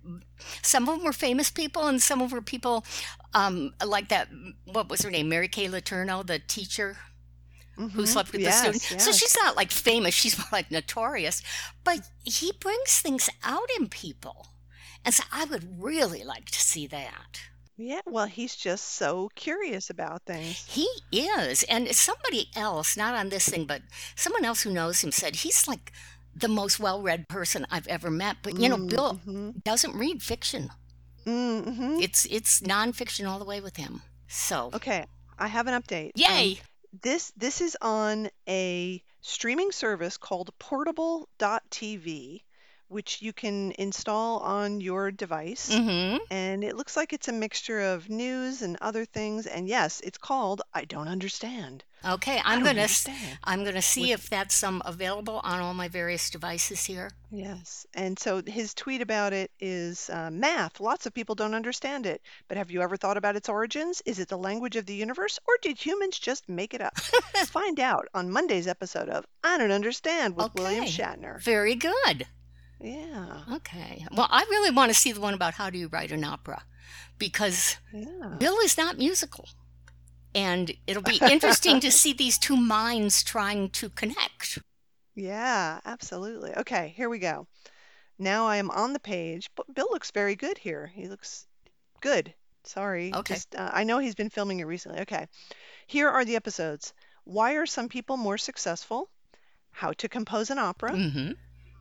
[0.62, 2.86] some of them were famous people, and some of them were people
[3.34, 4.30] um, like that.
[4.66, 5.30] What was her name?
[5.30, 6.98] Mary Kay Letourneau, the teacher
[7.76, 8.08] who Mhm.
[8.08, 9.02] slept with yes, the student.
[9.02, 11.42] So she's not like famous; she's more like notorious.
[11.84, 14.50] But he brings things out in people,
[15.04, 17.42] and so I would really like to see that.
[17.78, 20.70] Yeah, well, he's just so curious about things.
[20.70, 23.82] He is, and somebody else, not on this thing, but
[24.16, 25.92] someone else who knows him said he's like
[26.36, 28.38] the most well-read person I've ever met.
[28.44, 30.72] But you know, Bill hmm doesn't read fiction.
[31.26, 34.02] hmm It's it's nonfiction all the way with him.
[34.28, 35.06] So Okay,
[35.38, 36.12] I have an update.
[36.26, 36.62] Um, yay!
[37.02, 42.44] this this is on a streaming service called portable.tv
[42.92, 45.70] which you can install on your device.
[45.72, 46.18] Mm-hmm.
[46.30, 49.48] And it looks like it's a mixture of news and other things.
[49.48, 51.84] And yes, it's called I Don't Understand.
[52.04, 53.38] Okay, I'm gonna understand.
[53.44, 57.12] I'm gonna see With- if that's um available on all my various devices here.
[57.30, 57.86] Yes.
[57.94, 60.80] And so his tweet about it is uh, math.
[60.80, 62.22] Lots of people don't understand it.
[62.48, 64.02] But have you ever thought about its origins?
[64.06, 66.98] Is it the language of the universe or did humans just make it up?
[67.46, 70.92] Find out on Monday's episode of I Don't Understand with William Okay.
[70.92, 71.40] Shatner.
[71.42, 72.26] Very good.
[72.82, 73.42] Yeah.
[73.54, 74.06] Okay.
[74.12, 76.64] Well, I really want to see the one about how do you write an opera
[77.18, 78.36] because Yeah.
[78.40, 79.48] Bill is not musical.
[80.34, 84.60] And it'll be interesting to see these two minds trying to connect.
[85.14, 86.54] Yeah, absolutely.
[86.56, 87.48] Okay, here we go.
[88.18, 89.50] Now I am on the page.
[89.56, 90.88] But Bill looks very good here.
[90.88, 91.48] He looks
[92.00, 92.34] good.
[92.64, 93.14] Sorry.
[93.14, 93.34] Okay.
[93.34, 95.02] Just uh, I know he's been filming it recently.
[95.02, 95.28] Okay.
[95.88, 96.94] Here are the episodes.
[97.26, 99.10] Why are some people more successful?
[99.72, 100.92] How to compose an opera.
[100.92, 101.32] Mm-hmm.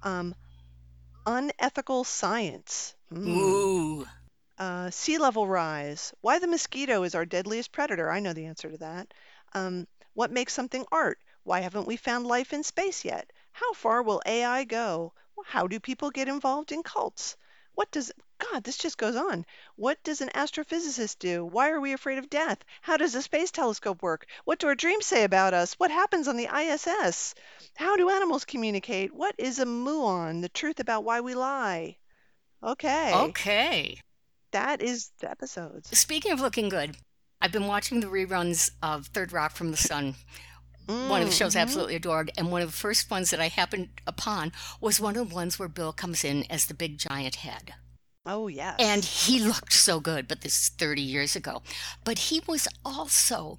[0.03, 0.35] Um,
[1.26, 2.94] unethical science.
[3.12, 3.26] Mm.
[3.26, 4.06] Ooh.
[4.59, 6.12] Uh, sea level rise.
[6.20, 8.11] Why the mosquito is our deadliest predator.
[8.11, 9.12] I know the answer to that.
[9.54, 11.18] Um, what makes something art?
[11.44, 13.33] Why haven't we found life in space yet?
[13.52, 15.12] How far will AI go?
[15.44, 17.37] How do people get involved in cults?
[17.74, 19.44] What does God, this just goes on.
[19.76, 21.44] What does an astrophysicist do?
[21.44, 22.64] Why are we afraid of death?
[22.80, 24.26] How does a space telescope work?
[24.44, 25.74] What do our dreams say about us?
[25.74, 27.35] What happens on the ISS?
[27.76, 29.14] How do animals communicate?
[29.14, 30.42] What is a muon?
[30.42, 31.96] The truth about why we lie.
[32.62, 33.14] Okay.
[33.14, 34.00] Okay.
[34.52, 35.96] That is the episodes.
[35.96, 36.96] Speaking of looking good,
[37.40, 40.14] I've been watching the reruns of Third Rock from the Sun.
[40.87, 41.62] One of the shows I Mhm.
[41.62, 45.29] absolutely adored, and one of the first ones that I happened upon was one of
[45.29, 47.75] the ones where Bill comes in as the big giant head.
[48.27, 48.77] Oh yes.
[48.79, 51.62] And he looked so good, but this is 30 years ago.
[52.05, 53.59] But he was also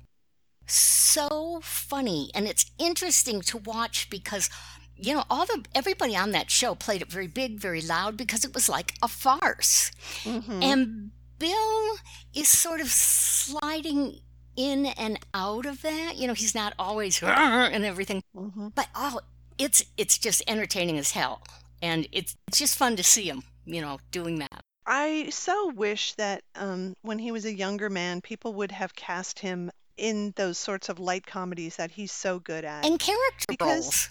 [0.67, 2.31] so funny.
[2.33, 4.49] And it's interesting to watch because,
[4.95, 8.45] you know, all the everybody on that show played it very big, very loud because
[8.45, 9.91] it was like a farce.
[10.23, 10.63] Mhm.
[10.63, 11.97] And Bill
[12.33, 14.21] is sort of sliding
[14.55, 16.15] in and out of that.
[16.17, 18.21] You know, he's not always and everything.
[18.35, 18.73] Mhm.
[18.75, 19.19] But oh,
[19.57, 21.41] it's it's just entertaining as hell.
[21.81, 24.61] And it's it's just fun to see him, you know, doing that.
[24.85, 29.39] I so wish that um, when he was a younger man, people would have cast
[29.39, 32.85] him in those sorts of light comedies that he's so good at.
[32.85, 34.09] And character Because- roles.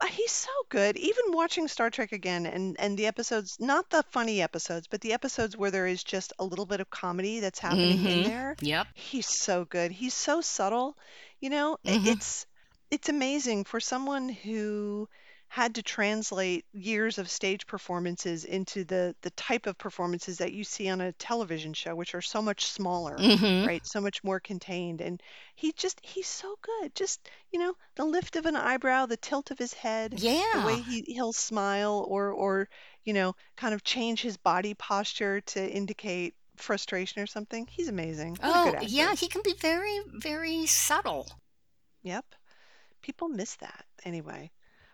[0.00, 0.96] Uh, he's so good.
[0.96, 5.12] Even watching Star Trek again and and the episodes, not the funny episodes, but the
[5.12, 8.24] episodes where there is just a little bit of comedy that's happening in Mhm.
[8.24, 8.56] there.
[8.60, 8.86] Yep.
[8.94, 9.90] He's so good.
[9.90, 10.96] He's so subtle.
[11.40, 12.06] You know, I- Mhm.
[12.06, 12.46] it's
[12.90, 15.08] it's amazing for someone who
[15.48, 20.64] had to translate years of stage performances into the the type of performances that you
[20.64, 23.84] see on a television show, which are so much smaller, hmm right?
[23.86, 25.00] So much more contained.
[25.00, 25.22] And
[25.54, 26.94] he just he's so good.
[26.94, 30.18] Just, you know, the lift of an eyebrow, the tilt of his head,
[30.52, 30.60] the Yeah.
[30.60, 32.68] way he he'll smile or or
[33.04, 37.66] you know, kind of change his body posture to indicate frustration or something.
[37.70, 38.40] He's amazing.
[38.42, 38.88] What a Oh, actor.
[38.88, 41.28] yeah, he can be very, very subtle.
[42.02, 42.34] Yep.
[43.02, 44.50] People miss that anyway.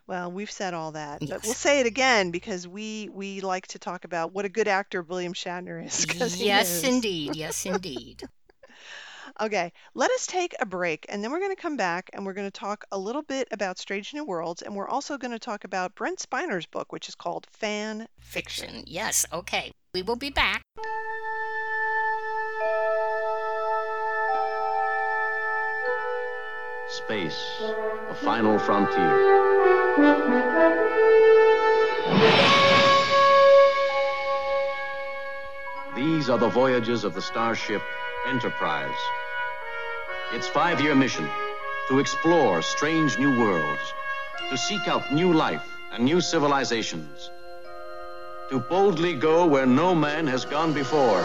[0.07, 1.57] Well, we've said all that, but we'll Yes.
[1.59, 5.33] say it again because we we like to talk about what a good actor William
[5.33, 6.05] Shatner is.
[6.35, 6.85] he Yes, is.
[6.85, 7.37] indeed.
[7.37, 8.23] Yes, indeed.
[9.41, 12.35] Okay, let us take a break and then we're going to come back and we're
[12.35, 15.41] going to talk a little bit about Strange New Worlds and we're also going to
[15.41, 18.67] talk about Brent Spiner's book, which is called Fan Fiction.
[18.69, 18.85] Fiction.
[18.87, 19.27] Yes.
[19.33, 19.73] Okay.
[19.93, 20.63] We will be back.
[26.95, 27.61] Space,
[28.09, 29.11] the final frontier.
[35.97, 37.83] These are the voyages of the starship
[38.29, 38.95] Enterprise.
[40.33, 41.29] Its five year mission
[41.89, 43.93] to explore strange new worlds,
[44.51, 47.31] to seek out new life and new civilizations,
[48.51, 51.25] to boldly go where no man has gone before.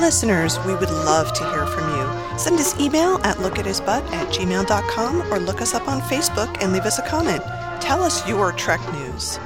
[0.00, 1.99] Listeners, we would love to hear from you.
[2.40, 6.86] Send us email at lookathisbutt at gmail.com or look us up on Facebook and leave
[6.86, 7.42] us a comment.
[7.82, 9.38] Tell us your Trek news.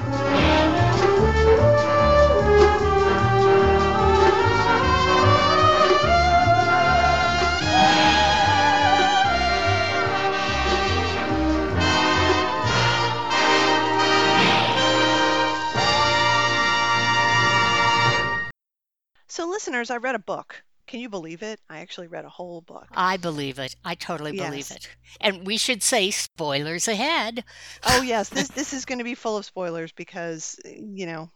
[19.27, 20.63] So, listeners, I read a book.
[20.95, 21.59] Can you believe it?
[21.69, 22.87] I actually read a whole book.
[22.93, 23.75] I believe it.
[23.85, 24.71] I totally believe Yes.
[24.71, 24.89] it.
[25.21, 27.43] And we should say spoilers ahead.
[27.83, 31.31] Oh yes, this this is going to be full of spoilers because you know.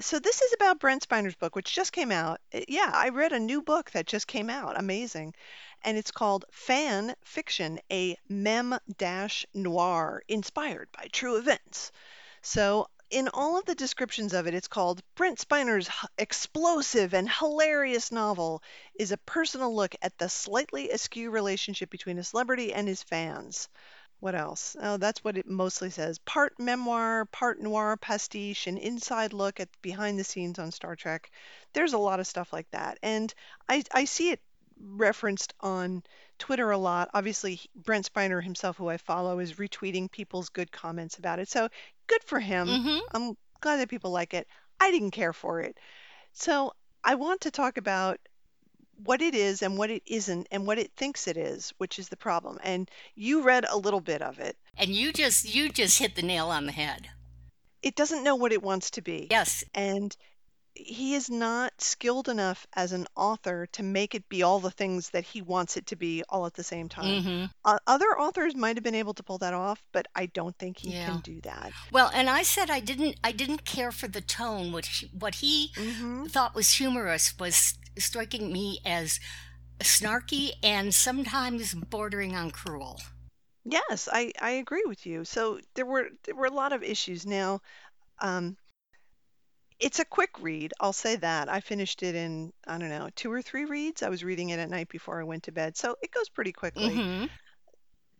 [0.00, 2.40] So this is about Brent Spiner's book, which just came out.
[2.54, 4.80] Uh, Yeah, I read a new book that just came out.
[4.80, 5.34] Amazing,
[5.84, 11.92] and it's called Fan Fiction: A Mem Dash Noir, inspired by true events.
[12.40, 15.88] So in all of the descriptions of it, it's called Brent Spiner's
[16.18, 18.62] explosive and hilarious novel
[18.98, 23.68] is a personal look at the slightly askew relationship between a celebrity and his fans.
[24.18, 24.76] What else?
[24.80, 26.18] Oh, that's what it mostly says.
[26.20, 31.30] Part memoir, part noir pastiche, an inside look at behind the scenes on Star Trek.
[31.74, 32.98] There's a lot of stuff like that.
[33.02, 33.32] And
[33.68, 34.40] I, I see it
[34.80, 36.02] referenced on
[36.38, 37.10] Twitter a lot.
[37.14, 41.48] Obviously, Brent Spiner himself, who I follow, is retweeting people's good comments about it.
[41.48, 41.68] So
[42.06, 42.68] good for him.
[42.68, 42.98] Mm-hmm.
[43.12, 44.46] I'm glad that people like it.
[44.80, 45.78] I didn't care for it.
[46.32, 46.72] So
[47.02, 48.18] I want to talk about
[49.04, 52.08] what it is and what it isn't and what it thinks it is, which is
[52.08, 52.58] the problem.
[52.62, 54.56] And you read a little bit of it.
[54.76, 57.08] And you just you just hit the nail on the head.
[57.82, 59.28] It doesn't know what it wants to be.
[59.30, 59.64] Yes.
[59.74, 60.16] And
[60.76, 65.10] he is not skilled enough as an author to make it be all the things
[65.10, 67.22] that he wants it to be all at the same time.
[67.22, 70.56] hmm Uh, other authors might have been able to pull that off, but I don't
[70.58, 70.94] think he Yeah.
[70.94, 71.74] can do that.
[71.92, 74.72] Well, and I said I didn't I didn't care for the tone.
[74.72, 79.20] What he, what he hmm thought was humorous was striking me as
[79.80, 83.00] snarky and sometimes bordering on cruel.
[83.64, 85.24] Yes, I, I agree with you.
[85.24, 87.26] So there were there were a lot of issues.
[87.26, 87.60] Now,
[88.20, 88.56] um,
[89.80, 90.72] it's a quick read.
[90.80, 91.48] I'll say that.
[91.48, 94.02] I finished it in, I don't know, two or three reads.
[94.02, 96.52] I was reading it at night before I went to bed, so it goes pretty
[96.52, 97.04] quickly.
[97.04, 97.26] hmm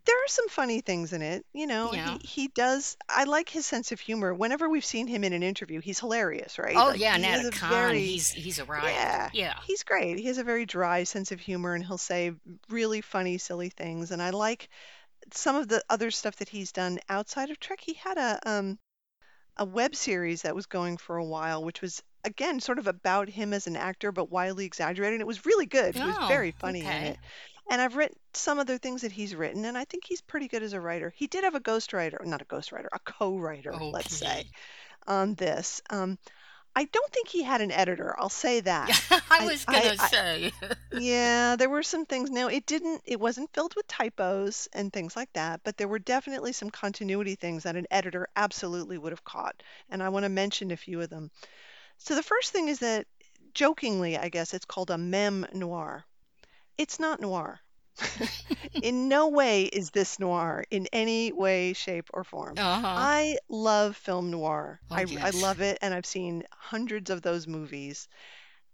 [0.05, 1.45] There are some funny things in it.
[1.53, 2.17] You know, Yeah.
[2.17, 2.97] he he does.
[3.09, 4.33] I like his sense of humor.
[4.33, 6.75] Whenever we've seen him in an interview, he's hilarious, right?
[6.75, 8.95] Oh Like yeah, he and at a a con, very he's he's a riot.
[8.95, 9.59] yeah, Yeah.
[9.59, 10.17] he's great.
[10.17, 12.31] He has a very dry sense of humor, and he'll say
[12.69, 14.11] really funny, silly things.
[14.11, 14.69] And I like
[15.33, 17.81] some of the other stuff that he's done outside of Trek.
[17.81, 18.79] He had a um
[19.57, 23.29] a web series that was going for a while, which was again sort of about
[23.29, 25.15] him as an actor, but wildly exaggerated.
[25.15, 25.95] And it was really good.
[25.95, 27.03] He was Oh, very funny in okay.
[27.03, 27.19] it.
[27.69, 30.63] And I've written some other things that he's written, and I think he's pretty good
[30.63, 31.13] as a writer.
[31.15, 34.51] He did have a ghostwriter, not a ghostwriter, a co-writer, let's say, Okay.
[35.07, 35.81] on this.
[35.89, 36.17] Um,
[36.77, 38.13] I don't think he had an editor.
[38.19, 38.87] I'll say that.
[39.31, 40.51] I was I, gonna I, say.
[40.93, 42.29] yeah, there were some things.
[42.29, 45.97] Now, it didn't, it wasn't filled with typos and things like that, but there were
[45.97, 49.63] definitely some continuity things that an editor absolutely would have caught.
[49.89, 51.31] And I want to mention a few of them.
[51.97, 53.07] So the first thing is that,
[53.55, 56.05] jokingly, I guess, it's called a mem noir.
[56.77, 57.59] It's not noir.
[58.81, 62.59] In no way is this noir in any way, shape, or form.
[62.59, 63.07] Uh-huh.
[63.07, 64.81] I love film noir.
[64.91, 68.07] Oh I, I love it, and I've seen hundreds of those movies.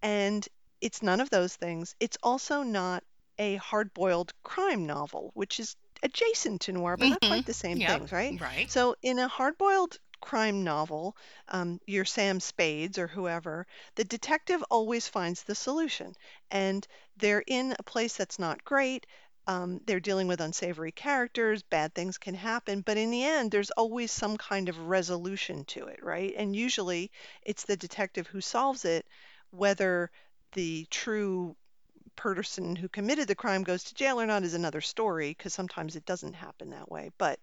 [0.01, 0.47] And
[0.82, 1.95] it's none of those things.
[1.99, 3.03] It's also not
[3.39, 7.82] a hard-boiled crime novel, which is adjacent to noir, but not hmm quite the same
[7.82, 7.82] Yep.
[7.82, 8.36] things, right?
[8.39, 8.69] Right.
[8.69, 11.15] So in a hard-boiled crime novel,
[11.49, 13.65] um, your Sam Spades or whoever,
[13.95, 16.15] the detective always finds the solution.
[16.51, 16.88] And
[17.18, 19.05] they're in a place that's not great.
[19.47, 23.72] Um, they're dealing with unsavory characters, bad things can happen, but in the end, there's
[23.72, 26.34] always some kind of resolution to it, right?
[26.38, 27.11] And usually
[27.41, 29.05] it's the detective who solves it,
[29.51, 30.11] whether
[30.53, 31.55] the true
[32.16, 35.95] person who committed the crime goes to jail or not is another story, because sometimes
[35.95, 37.11] it doesn't happen that way.
[37.18, 37.39] But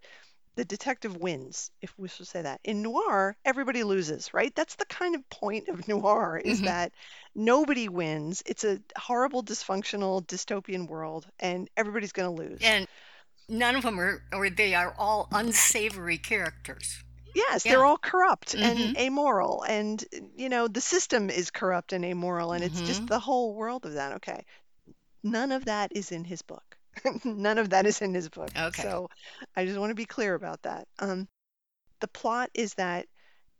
[0.56, 2.60] the detective wins, if we should say that.
[2.64, 4.54] In noir, everybody loses, right?
[4.54, 6.92] That's the kind of point of noir is hmm that
[7.34, 8.42] nobody wins.
[8.46, 12.62] It's a horrible, dysfunctional, dystopian world, and everybody's going to lose.
[12.62, 12.86] And
[13.48, 17.02] none of them are, or they are all unsavory characters.
[17.34, 17.72] Yes, Yeah.
[17.72, 20.04] they're all corrupt and hmm amoral, and
[20.36, 23.84] you know the system is corrupt and amoral, and it's just hmm the whole world
[23.84, 24.12] of that.
[24.14, 24.44] Okay,
[25.22, 26.78] none of that is in his book.
[27.24, 28.52] None of that is in his book.
[28.56, 28.72] Okay.
[28.72, 29.08] So
[29.56, 30.86] I just want to be clear about that.
[30.98, 31.28] Um,
[32.00, 33.06] the plot is that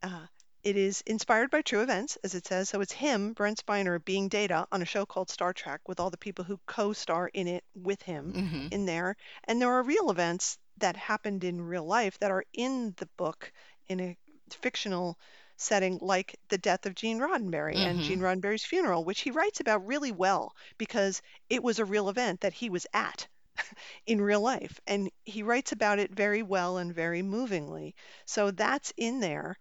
[0.03, 0.26] uh,
[0.62, 2.68] it is inspired by true events, as it says.
[2.68, 6.11] So it's him, Brent Spiner, being Data on a show called Star Trek with all
[6.11, 9.16] the people who co-star in it with him hmm in there.
[9.45, 13.53] And there are real events that happened in real life that are in the book
[13.89, 14.16] in a
[14.51, 15.18] fictional
[15.61, 19.61] setting, like the death of Gene Roddenberry and hmm Gene Roddenberry's funeral, which he writes
[19.61, 23.28] about really well because it was a real event that he was at
[24.06, 24.80] in real life.
[24.86, 27.94] And he writes about it very well and very movingly.
[28.26, 29.56] So that's in there.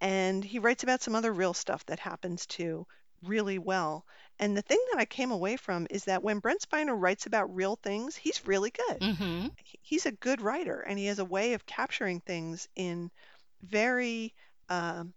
[0.00, 2.86] And he writes about some other real stuff that happens too
[3.22, 4.06] really well.
[4.38, 7.54] And the thing that I came away from is that when Brent Spiner writes about
[7.54, 9.00] real things, he's really good.
[9.00, 9.48] hmm
[9.82, 13.10] He's a good writer and he has a way of capturing things in
[13.62, 14.34] very
[14.68, 15.14] um,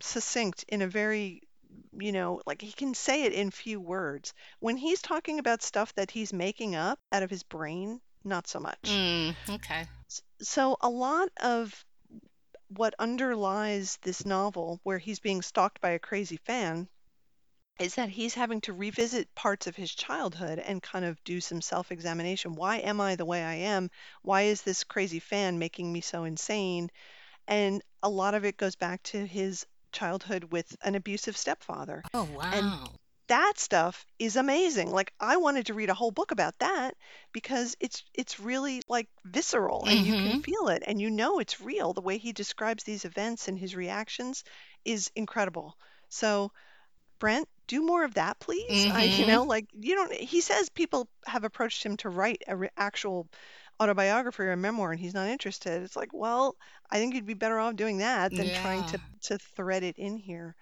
[0.00, 1.42] succinct, in a very,
[1.98, 4.34] you know, like he can say it in few words.
[4.60, 8.60] When he's talking about stuff that he's making up out of his brain, not so
[8.60, 8.82] much.
[8.84, 9.86] Mm, okay.
[10.40, 11.84] So a lot of
[12.68, 16.88] what underlies this novel, where he's being stalked by a crazy fan,
[17.78, 21.60] is that he's having to revisit parts of his childhood and kind of do some
[21.60, 22.54] self examination.
[22.54, 23.90] Why am I the way I am?
[24.22, 26.90] Why is this crazy fan making me so insane?
[27.48, 29.66] and a lot of it goes back to his
[29.96, 32.04] childhood with an abusive stepfather.
[32.14, 32.98] Oh, And wow.
[33.28, 34.90] that stuff is amazing.
[34.92, 36.96] Like I wanted to read a whole book about that
[37.32, 40.40] because it's it's really like visceral and you can Mm-hmm.
[40.44, 41.92] feel it and you know it's real.
[41.92, 44.44] The way he describes these events and his reactions
[44.84, 45.76] is incredible.
[46.10, 46.52] So,
[47.20, 48.86] Brent, do more of that, please.
[48.90, 49.26] I, you Mm-hmm.
[49.26, 50.12] know, like you don't.
[50.12, 53.28] He says people have approached him to write a re- actual
[53.82, 55.82] autobiography or a memoir, and he's not interested.
[55.82, 56.56] It's like, well,
[56.90, 58.86] I think you'd be better off doing that than trying Yeah.
[58.86, 60.56] to to thread it in here.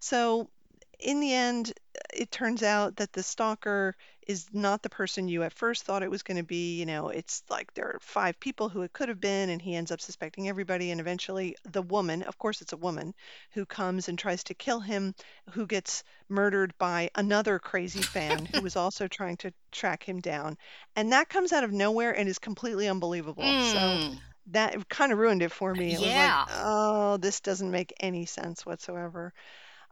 [0.00, 0.50] So,
[0.98, 1.72] in the end,
[2.12, 6.10] it turns out that the stalker is not the person you at first thought it
[6.10, 6.78] was going to be.
[6.78, 9.74] You know, it's like there are five people who it could have been, and he
[9.74, 10.90] ends up suspecting everybody.
[10.90, 13.14] And eventually, the woman, of course, it's a woman,
[13.52, 15.14] who comes and tries to kill him,
[15.50, 20.56] who gets murdered by another crazy fan who was also trying to track him down.
[20.96, 23.56] And that comes out of nowhere and is completely unbelievable.
[23.58, 24.18] So Mm.
[24.48, 25.94] that kind of ruined it for me.
[25.94, 26.46] It was like, Yeah.
[26.46, 29.32] oh, this doesn't make any sense whatsoever.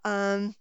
[0.05, 0.55] Um,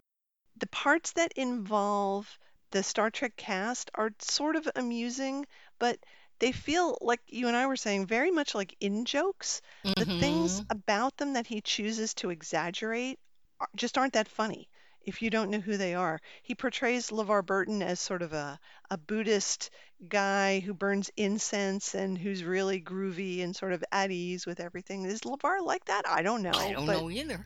[0.62, 2.40] the parts that involve
[2.72, 5.46] the Star Trek cast are sort of amusing,
[5.80, 6.00] but
[6.40, 9.62] they feel like you and I were saying very much like in jokes.
[9.98, 10.70] The things Mm-hmm.
[10.70, 13.20] about them that he chooses to exaggerate
[13.60, 14.70] are, just aren't that funny
[15.02, 16.20] if you don't know who they are.
[16.44, 18.60] He portrays LeVar Burton as sort of a,
[18.90, 19.70] a Buddhist
[20.08, 25.06] guy who burns incense and who's really groovy and sort of at ease with everything.
[25.06, 26.08] Is LeVar like that?
[26.08, 26.58] I don't know.
[26.58, 27.46] I know, don't but know either.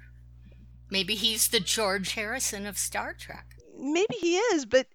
[0.90, 3.46] Maybe he's the George Harrison of Star Trek.
[3.78, 4.88] maybe he is, but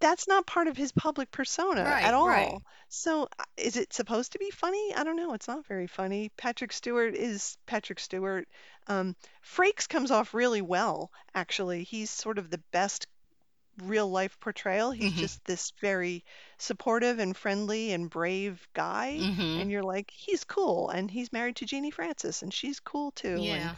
[0.00, 2.48] that's not part of his public persona at Right, right.
[2.48, 2.62] all.
[2.88, 4.92] So uh, is it supposed to be funny?
[4.96, 5.32] I don't know.
[5.34, 6.30] It's not very funny.
[6.36, 8.48] Patrick Stewart is Patrick Stewart.
[8.88, 9.14] Um,
[9.44, 11.84] Frakes comes off really well, actually.
[11.84, 13.06] He's sort of the best
[13.84, 14.90] real life portrayal.
[14.90, 15.20] He's Mm-hmm.
[15.20, 16.24] just this very
[16.58, 19.18] supportive and friendly and brave guy.
[19.20, 19.60] Mm-hmm.
[19.60, 20.88] And you're like, he's cool.
[20.90, 23.34] And he's married to Genie Francis, and she's cool too.
[23.34, 23.72] And Yeah.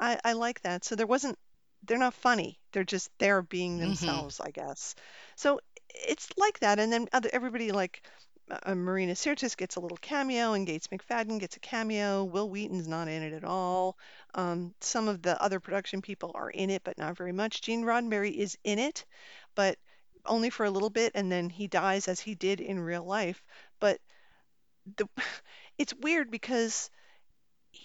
[0.00, 0.84] I, I like that.
[0.84, 1.38] So there wasn't,
[1.84, 2.58] they're not funny.
[2.72, 4.20] They're just there being Mm-hmm.
[4.20, 4.96] themselves, I guess.
[5.36, 5.60] So
[5.94, 6.80] it's like that.
[6.80, 8.02] And then other, everybody like
[8.50, 12.24] uh, Marina Sirtis gets a little cameo, and Gates McFadden gets a cameo.
[12.24, 13.96] Wil Wheaton's not in it at all.
[14.34, 17.62] Um, some of the other production people are in it, but not very much.
[17.62, 19.04] Gene Roddenberry is in it,
[19.54, 19.78] but
[20.26, 23.42] only for a little bit, and then he dies as he did in real life.
[23.80, 24.00] But
[24.96, 25.08] the,
[25.78, 26.90] it's weird because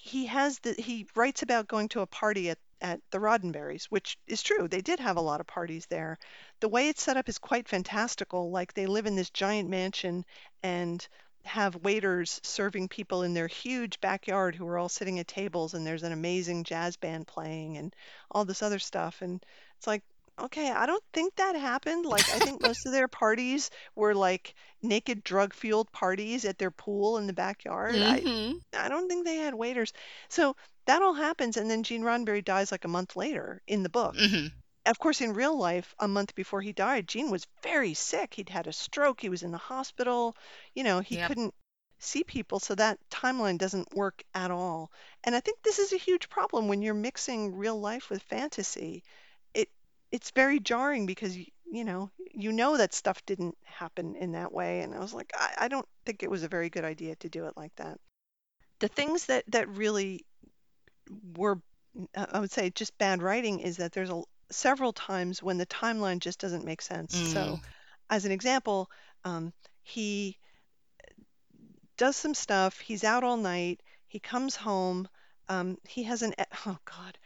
[0.06, 4.18] he has the he writes about going to a party at at the Roddenberrys, which
[4.28, 4.68] is true.
[4.68, 6.20] They did have a lot of parties there.
[6.60, 8.52] The way it's set up is quite fantastical.
[8.52, 10.24] Like they live in this giant mansion
[10.62, 11.06] and
[11.44, 15.88] have waiters serving people in their huge backyard who are all sitting at tables and
[15.88, 17.96] there's an amazing jazz band playing and
[18.30, 19.44] all this other stuff and
[19.78, 20.04] it's like
[20.40, 22.06] okay, I don't think that happened.
[22.06, 26.72] Like I think most of their parties were like naked drug fueled parties at their
[26.72, 27.96] pool in the backyard.
[28.02, 28.58] I Mm-hmm.
[28.78, 29.94] I don't think they had waiters.
[30.30, 30.56] So
[30.86, 34.16] that all happens, and then Gene Roddenberry dies like a month later in the book.
[34.16, 34.48] Mm-hmm.
[34.86, 38.34] Of course, in real life, a month before he died, Gene was very sick.
[38.36, 39.22] He'd had a stroke.
[39.22, 40.36] He was in the hospital.
[40.76, 41.28] You know, he Yep.
[41.28, 41.54] couldn't
[42.00, 44.92] see people, so that timeline doesn't work at all.
[45.24, 49.04] And I think this is a huge problem when you're mixing real life with fantasy.
[50.12, 54.34] It it's very jarring because you, you know you know that stuff didn't happen in
[54.34, 56.86] that way, and I was like, I, I don't think it was a very good
[56.86, 58.00] idea to do it like that
[58.80, 60.26] the things that that really
[61.36, 61.60] were
[62.16, 65.66] uh, I would say just bad writing is that there's a several times when the
[65.68, 67.22] timeline just doesn't make sense.
[67.26, 67.64] So, Mm.
[68.10, 68.90] as an example,
[69.24, 69.54] um,
[69.84, 70.38] he
[71.98, 72.80] does some stuff.
[72.80, 73.82] He's out all night.
[74.08, 75.08] He comes home.
[75.50, 76.34] Um, he has an
[76.66, 77.18] oh god,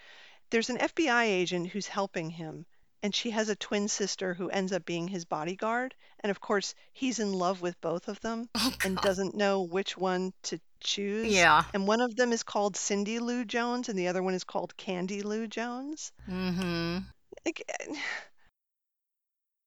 [0.50, 2.66] there's an FBI agent who's helping him,
[3.04, 5.96] and she has a twin sister who ends up being his bodyguard.
[6.22, 9.04] And of course, he's in love with both of them Oh and God.
[9.04, 11.28] doesn't know which one to choose.
[11.34, 11.64] Yeah.
[11.74, 14.76] And one of them is called Cindy Lou Jones, and the other one is called
[14.76, 16.12] Candy Lou Jones.
[16.30, 16.98] Mm-hmm.
[17.46, 17.64] Like,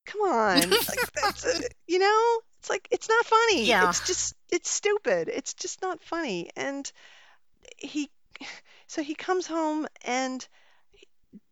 [0.07, 3.65] come on, like that's uh, you know, it's like it's not funny.
[3.65, 3.89] Yeah.
[3.89, 5.29] It's just it's stupid.
[5.33, 6.51] It's just not funny.
[6.57, 6.91] And
[7.79, 8.11] he,
[8.87, 10.47] so he comes home and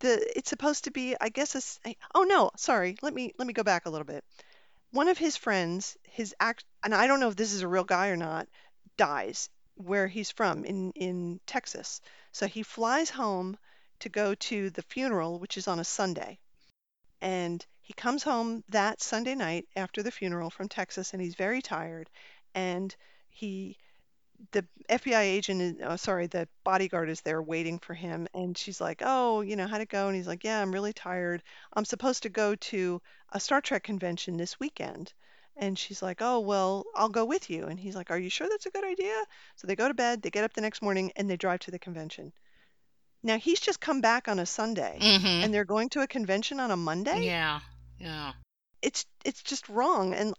[0.00, 2.96] the it's supposed to be, I guess, a s eh, oh no, sorry.
[3.02, 4.24] Let me let me go back a little bit.
[4.90, 7.84] One of his friends, his act, and I don't know if this is a real
[7.84, 8.48] guy or not,
[8.96, 12.00] dies where he's from in in Texas.
[12.32, 13.56] So he flies home
[14.00, 16.38] to go to the funeral, which is on a Sunday.
[17.20, 21.62] And he comes home that Sunday night after the funeral from Texas, and he's very
[21.62, 22.08] tired.
[22.54, 22.94] And
[23.28, 23.78] he,
[24.52, 28.26] the FBI agent, is, oh, sorry, the bodyguard is there waiting for him.
[28.34, 30.06] And she's like, Oh, you know, how'd it go?
[30.08, 31.42] And he's like, Yeah, I'm really tired.
[31.74, 33.00] I'm supposed to go to
[33.32, 35.12] a Star Trek convention this weekend.
[35.56, 38.48] And she's like, "Oh, well, I'll go with you." And he's like, "Are you sure
[38.48, 39.14] that's a good idea?"
[39.56, 41.70] So they go to bed, they get up the next morning, and they drive to
[41.70, 42.32] the convention.
[43.22, 45.26] Now he's just come back on a Sunday, Mm-hmm.
[45.44, 47.26] and they're going to a convention on a Monday.
[47.26, 47.60] Yeah.
[47.98, 48.32] Yeah.
[48.80, 50.32] It's it's just wrong, and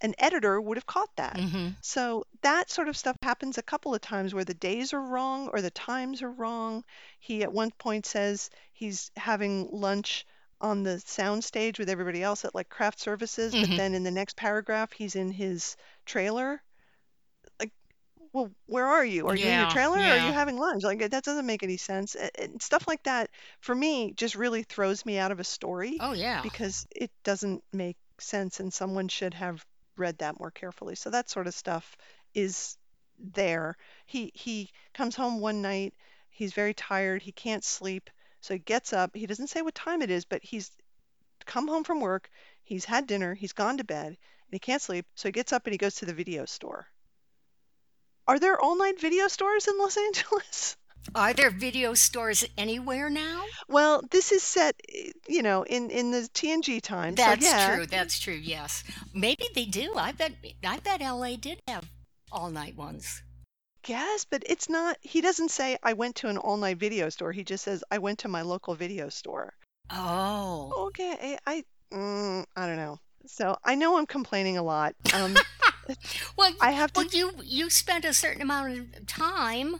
[0.00, 1.40] an editor would have caught that.
[1.40, 1.68] Mm-hmm.
[1.80, 5.48] So that sort of stuff happens a couple of times where the days are wrong
[5.48, 6.84] or the times are wrong.
[7.20, 10.26] He at one point says he's having lunch
[10.60, 13.76] on the sound stage with everybody else at like craft services, but Mhm.
[13.76, 16.62] then in the next paragraph he's in his trailer.
[17.60, 17.72] Like,
[18.32, 19.26] well, where are you?
[19.28, 20.82] Are you in your Yeah, trailer or are you having lunch?
[20.84, 22.14] Like that doesn't make any sense.
[22.16, 23.30] And stuff like that
[23.60, 26.42] for me just really throws me out of a story Oh yeah.
[26.42, 29.64] because it doesn't make sense and someone should have
[29.98, 30.94] read that more carefully.
[30.94, 31.96] So that sort of stuff
[32.34, 32.76] is
[33.18, 33.76] there.
[34.06, 35.94] He he comes home one night,
[36.30, 39.14] he's very tired, he can't sleep, so he gets up.
[39.14, 40.70] He doesn't say what time it is, but he's
[41.46, 42.30] come home from work,
[42.62, 44.16] he's had dinner, he's gone to bed, and
[44.52, 46.86] he can't sleep, so he gets up and he goes to the video store.
[48.26, 50.76] Are there all-night video stores in Los Angeles?
[51.14, 53.44] Are there video stores anywhere now?
[53.68, 57.14] Well, this is set, eh, you know, in in the TNG time.
[57.14, 57.86] That's so yeah, true.
[57.86, 58.34] That's true.
[58.34, 58.84] Yes.
[59.14, 59.94] Maybe they do.
[59.96, 60.32] I bet.
[60.64, 61.88] I bet LA did have
[62.30, 63.22] all night ones.
[63.86, 64.98] Yes, but it's not.
[65.00, 67.32] He doesn't say I went to an all-night video store.
[67.32, 69.54] He just says I went to my local video store.
[69.90, 70.88] Oh.
[70.88, 72.98] Okay, I mm, I don't know.
[73.26, 74.94] So I know I'm complaining a lot.
[75.14, 75.36] Um,
[76.36, 77.00] Well, I have to.
[77.00, 79.76] well, you you spent a certain amount of time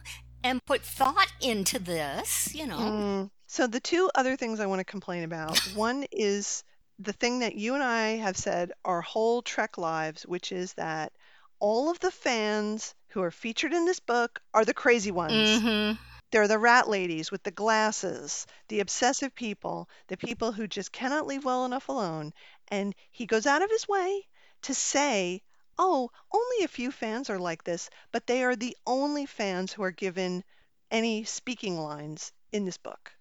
[0.48, 2.54] and put thought into this.
[2.54, 2.78] You know.
[2.78, 5.58] Mm, so the two other things I want to complain about.
[5.74, 6.64] One is
[6.98, 11.12] the thing that you and I have said our whole Trek lives, which is that
[11.60, 15.32] all of the fans who are featured in this book are the crazy ones.
[15.32, 15.94] Mm-hmm.
[16.30, 21.26] They're the rat ladies with the glasses, the obsessive people, the people who just cannot
[21.26, 22.32] leave well enough alone.
[22.68, 24.26] And he goes out of his way
[24.62, 25.42] to say,
[25.78, 29.82] oh, only a few fans are like this, but they are the only fans who
[29.82, 30.42] are given
[30.90, 33.12] any speaking lines in this book.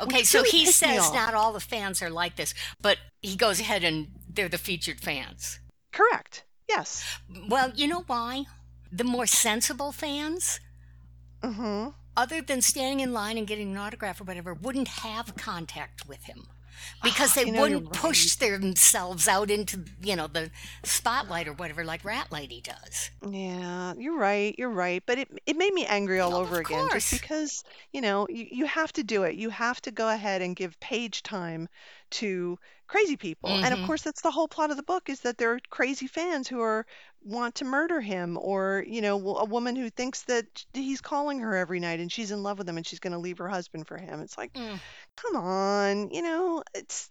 [0.00, 1.14] Okay, Which so really he pissed me says off.
[1.14, 5.00] not all the fans are like this, but he goes ahead and they're the featured
[5.00, 5.60] fans.
[5.92, 6.44] Correct.
[6.68, 7.04] Yes.
[7.48, 8.44] Well, you know why?
[8.90, 10.60] The more sensible fans,
[11.42, 11.88] Mm-hmm.
[12.16, 16.24] other than standing in line and getting an autograph or whatever, wouldn't have contact with
[16.24, 16.46] him
[17.02, 20.50] because they You know, wouldn't push themselves out into you know the
[20.84, 23.10] spotlight or whatever like Rat Lady does.
[23.24, 24.54] Yeah, you're right.
[24.58, 25.02] You're right.
[25.06, 26.88] But it it made me angry all Oh, over again course.
[26.88, 27.62] just because,
[27.92, 29.36] you know, you, you have to do it.
[29.36, 31.68] You have to go ahead and give page time
[32.12, 32.58] to
[32.88, 33.58] crazy people.
[33.62, 33.80] And of Mhm.
[33.80, 36.60] course, that's the whole plot of the book is that there are crazy fans who
[36.60, 36.84] are
[37.24, 41.56] want to murder him or, you know, a woman who thinks that he's calling her
[41.56, 43.86] every night and she's in love with him and she's going to leave her husband
[43.86, 44.20] for him.
[44.20, 44.80] It's like, Mm.
[45.16, 47.10] come on, you know, it's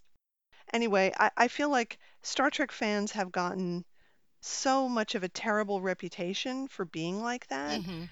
[0.73, 3.85] anyway, I, I feel like Star Trek fans have gotten
[4.41, 8.09] so much of a terrible reputation for being like that Mhm.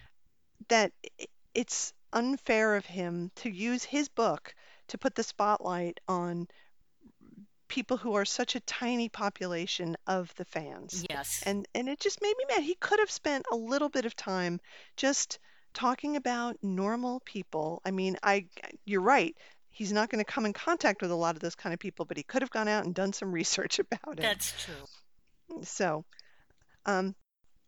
[0.69, 0.91] that
[1.53, 4.53] it's unfair of him to use his book
[4.87, 6.47] to put the spotlight on
[7.69, 11.05] people who are such a tiny population of the fans.
[11.09, 11.41] Yes.
[11.45, 12.63] And and it just made me mad.
[12.63, 14.59] He could have spent a little bit of time
[14.97, 15.39] just
[15.73, 17.81] talking about normal people.
[17.85, 18.47] I mean, I
[18.85, 19.35] you're right.
[19.69, 22.03] He's not going to come in contact with a lot of those kind of people,
[22.03, 24.21] but he could have gone out and done some research about it.
[24.21, 25.63] That's true.
[25.63, 26.03] So,
[26.85, 27.15] um,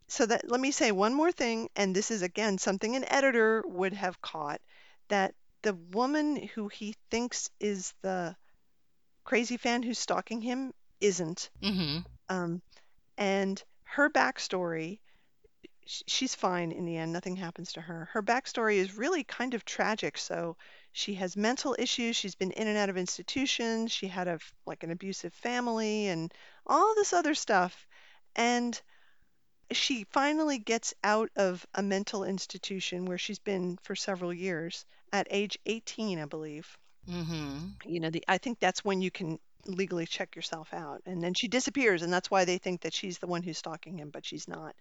[0.07, 3.63] so that let me say one more thing, and this is again something an editor
[3.65, 4.59] would have caught
[5.07, 8.35] that the woman who he thinks is the
[9.23, 11.49] crazy fan who's stalking him isn't.
[11.61, 12.61] hmm Um,
[13.17, 14.99] and her backstory,
[15.85, 17.13] sh- she's fine in the end.
[17.13, 18.09] Nothing happens to her.
[18.13, 20.17] Her backstory is really kind of tragic.
[20.17, 20.57] So
[20.93, 22.15] she has mental issues.
[22.15, 23.91] She's been in and out of institutions.
[23.91, 26.33] She had a f- like an abusive family and
[26.65, 27.87] all this other stuff.
[28.35, 28.79] And
[29.71, 35.27] she finally gets out of a mental institution where she's been for several years at
[35.29, 40.05] age 18, I believe hmm you know the i think that's when you can legally
[40.05, 43.27] check yourself out and then she disappears and that's why they think that she's the
[43.27, 44.75] one who's stalking him but she's not.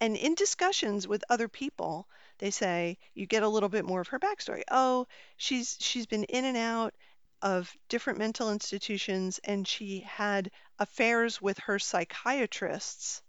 [0.00, 4.08] And in discussions with other people they say you get a little bit more of
[4.08, 4.62] her backstory.
[4.70, 6.94] Oh she's she's been in and out
[7.42, 13.22] of different mental institutions and she had affairs with her psychiatrists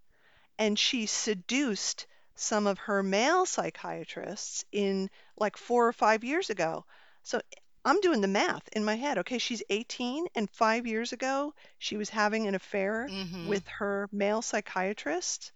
[0.60, 6.86] and she seduced some of her male psychiatrists in like four or five years ago.
[7.24, 7.42] So
[7.86, 9.18] I'm doing the math in my head.
[9.20, 14.10] Okay, she's 18, and five years ago, she was having an affair hmm with her
[14.12, 15.54] male psychiatrist,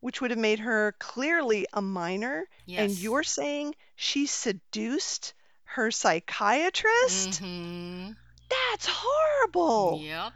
[0.00, 2.48] which would have made her clearly a minor.
[2.76, 3.02] And Yes.
[3.02, 5.34] you're saying she seduced
[5.64, 7.38] her psychiatrist?
[7.40, 8.12] hmm
[8.50, 10.00] That's horrible.
[10.02, 10.32] Yep.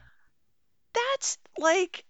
[0.93, 2.05] That's like,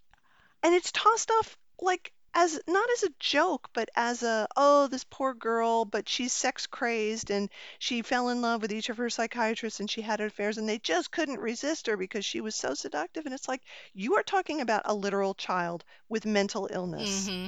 [0.63, 5.05] and it's tossed off like as not as a joke, but as a oh, this
[5.05, 9.11] poor girl, but she's sex crazed and she fell in love with each of her
[9.11, 12.75] psychiatrists and she had affairs and they just couldn't resist her because she was so
[12.75, 13.27] seductive.
[13.27, 13.63] And it's like
[13.95, 17.29] you are talking about a literal child with mental illness.
[17.29, 17.47] hmm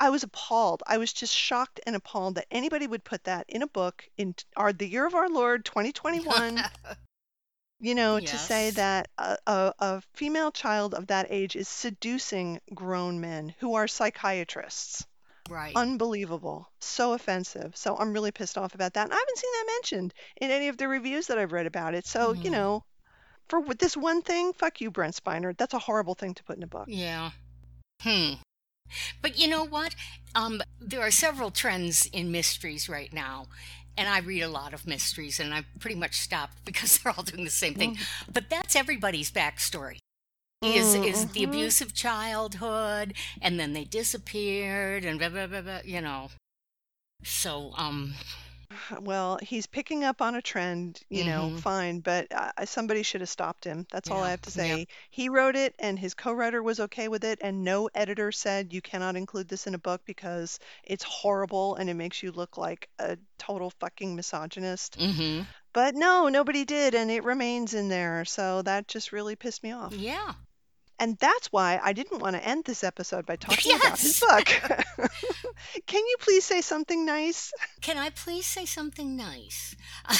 [0.00, 0.82] I was appalled.
[0.86, 4.34] I was just shocked and appalled that anybody would put that in a book in
[4.56, 6.64] our the year of our Lord 2021
[7.84, 8.74] you know, to say Yes.
[8.76, 13.86] that a, a, a female child of that age is seducing grown men who are
[13.86, 15.06] psychiatrists.
[15.50, 15.76] Right.
[15.76, 16.70] Unbelievable.
[16.80, 17.76] So offensive.
[17.76, 19.04] So I'm really pissed off about that.
[19.04, 21.94] And I haven't seen that mentioned in any of the reviews that I've read about
[21.94, 22.06] it.
[22.06, 22.52] So, you Mhm.
[22.52, 22.84] know,
[23.48, 25.56] for w- this one thing, fuck you, Brent Spiner.
[25.56, 26.86] That's a horrible thing to put in a book.
[26.88, 27.32] Yeah.
[28.00, 28.34] Hmm.
[29.22, 29.94] But you know what?
[30.34, 33.46] Um, there are several trends in mysteries right now.
[33.96, 37.22] And I read a lot of mysteries and I've pretty much stopped because they're all
[37.22, 37.96] doing the same thing.
[38.32, 39.98] But that's everybody's backstory.
[40.62, 41.48] Is is the Mhm.
[41.48, 46.30] abusive childhood and then they disappeared and blah blah blah, blah you know.
[47.22, 48.14] So um
[49.00, 51.56] Well, he's picking up on a trend, you know, Mhm.
[51.56, 53.86] fine, but uh, somebody should have stopped him.
[53.90, 54.86] That's all I Yeah, have to say.
[55.10, 58.80] He wrote it and his co-writer was okay with it, and no editor said you
[58.82, 62.88] cannot include this in a book because it's horrible and it makes you look like
[62.98, 64.96] a total fucking misogynist.
[64.96, 65.46] mhm.
[65.72, 68.24] But no, nobody did, and it remains in there.
[68.24, 69.94] So that just really pissed me off.
[69.96, 70.34] Yeah.
[70.98, 74.46] And that's why I didn't want to end this episode by talking about his book.
[75.86, 77.52] Can you please say something nice?
[77.80, 79.74] Can I please say something nice?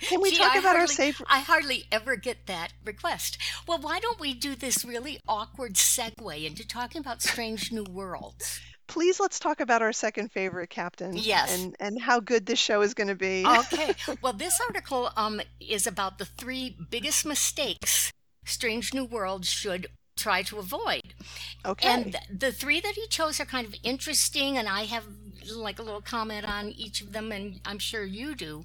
[0.00, 3.38] Can we Gee, talk I about our hardly- safe I hardly ever get that request.
[3.66, 8.60] Well, why don't we do this really awkward segue into talking about Strange New Worlds?
[8.88, 11.52] please let's talk about our second favorite captain Yes.
[11.60, 13.92] and and how good this show is going to be Okay.
[14.22, 18.12] Well, this article um is about the three biggest mistakes
[18.46, 21.14] Strange New Worlds should try to avoid.
[21.64, 25.04] okay And the three that he chose are kind of interesting, and I have
[25.54, 28.64] like a little comment on each of them, and I'm sure you do.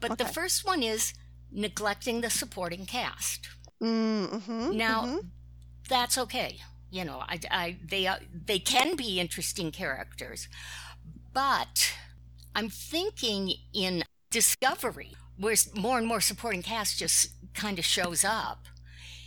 [0.00, 1.14] But the first one is
[1.50, 3.48] neglecting the supporting cast.
[3.82, 5.20] mm-hmm, Now,
[5.88, 6.60] that's okay.
[6.90, 10.48] You know, I, I they are, they can be interesting characters,
[11.32, 11.94] but
[12.54, 18.66] I'm thinking in Discovery, where more and more supporting cast just kind of shows up,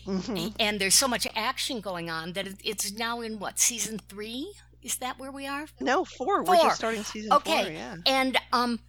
[0.08, 4.54] hmm and there's so much action going on that it's now in what season three?
[4.82, 5.66] Is that where we are?
[5.82, 6.44] no four.
[6.44, 8.80] we're just starting season Okay, four yeah and um,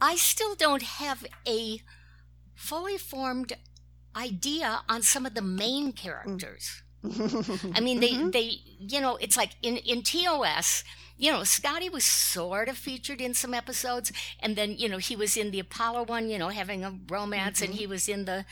[0.00, 1.82] I still don't have a
[2.54, 3.52] fully formed
[4.16, 6.82] idea on some of the main characters.
[7.04, 8.32] I mean, they, Mhm.
[8.32, 10.84] they, you know, it's like in, in TOS,
[11.20, 15.16] you know, Scotty was sort of featured in some episodes, and then, you know, he
[15.16, 18.44] was in the Apollo one, you know, having a romance, and he was in the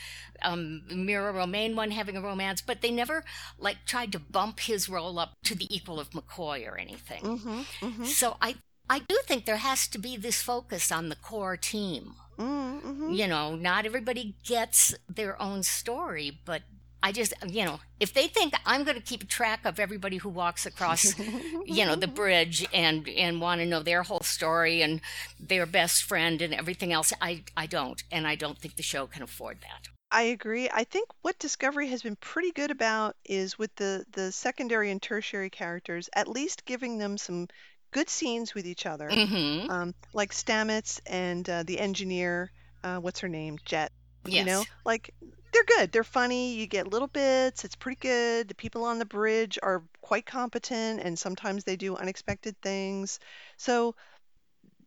[0.43, 3.23] um, Mira Romaine one having a romance, but they never,
[3.57, 7.23] like, tried to bump his role up to the equal of McCoy or anything.
[7.23, 8.55] Mhm, mhm, So I,
[8.89, 12.15] I do think there has to be this focus on the core team.
[12.37, 13.17] mhm, mhm.
[13.17, 16.63] You know, not everybody gets their own story, but
[17.01, 20.29] I just, you know, if they think I'm going to keep track of everybody who
[20.29, 21.17] walks across,
[21.65, 25.01] you know, the bridge and and want to know their whole story and
[25.39, 29.07] their best friend and everything else, I I don't, and I don't think the show
[29.07, 29.89] can afford that.
[30.11, 30.69] I agree.
[30.71, 35.01] I think what Discovery has been pretty good about is with the the secondary and
[35.01, 37.47] tertiary characters, at least giving them some
[37.91, 39.09] good scenes with each other.
[39.09, 39.69] Mm-hmm.
[39.69, 42.51] Um, like Stamets and uh, the engineer,
[42.83, 43.91] uh, what's her name, Jett.
[44.25, 44.39] Yes.
[44.39, 45.13] You know, like
[45.51, 45.91] they're good.
[45.91, 46.55] They're funny.
[46.55, 47.65] You get little bits.
[47.65, 48.47] It's pretty good.
[48.47, 53.19] The people on the bridge are quite competent, and sometimes they do unexpected things.
[53.57, 53.95] So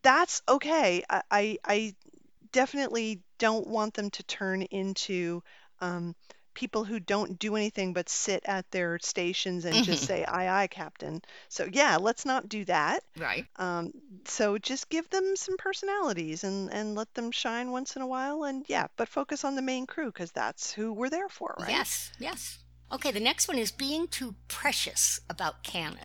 [0.03, 1.03] that's okay.
[1.09, 1.95] I I, I
[2.53, 5.43] definitely don't want them to turn into
[5.81, 6.15] um,
[6.55, 10.07] people who don't do anything but sit at their stations and just Mhm.
[10.07, 13.05] say "aye, aye, Captain." So yeah, let's not do that.
[13.17, 13.47] Right.
[13.57, 13.93] Um,
[14.27, 18.45] so just give them some personalities and and let them shine once in a while.
[18.45, 21.69] And yeah, but focus on the main crew because that's who we're there for, right?
[21.71, 22.13] Yes.
[22.19, 22.59] Yes.
[22.91, 23.11] Okay.
[23.11, 26.05] The next one is being too precious about canon.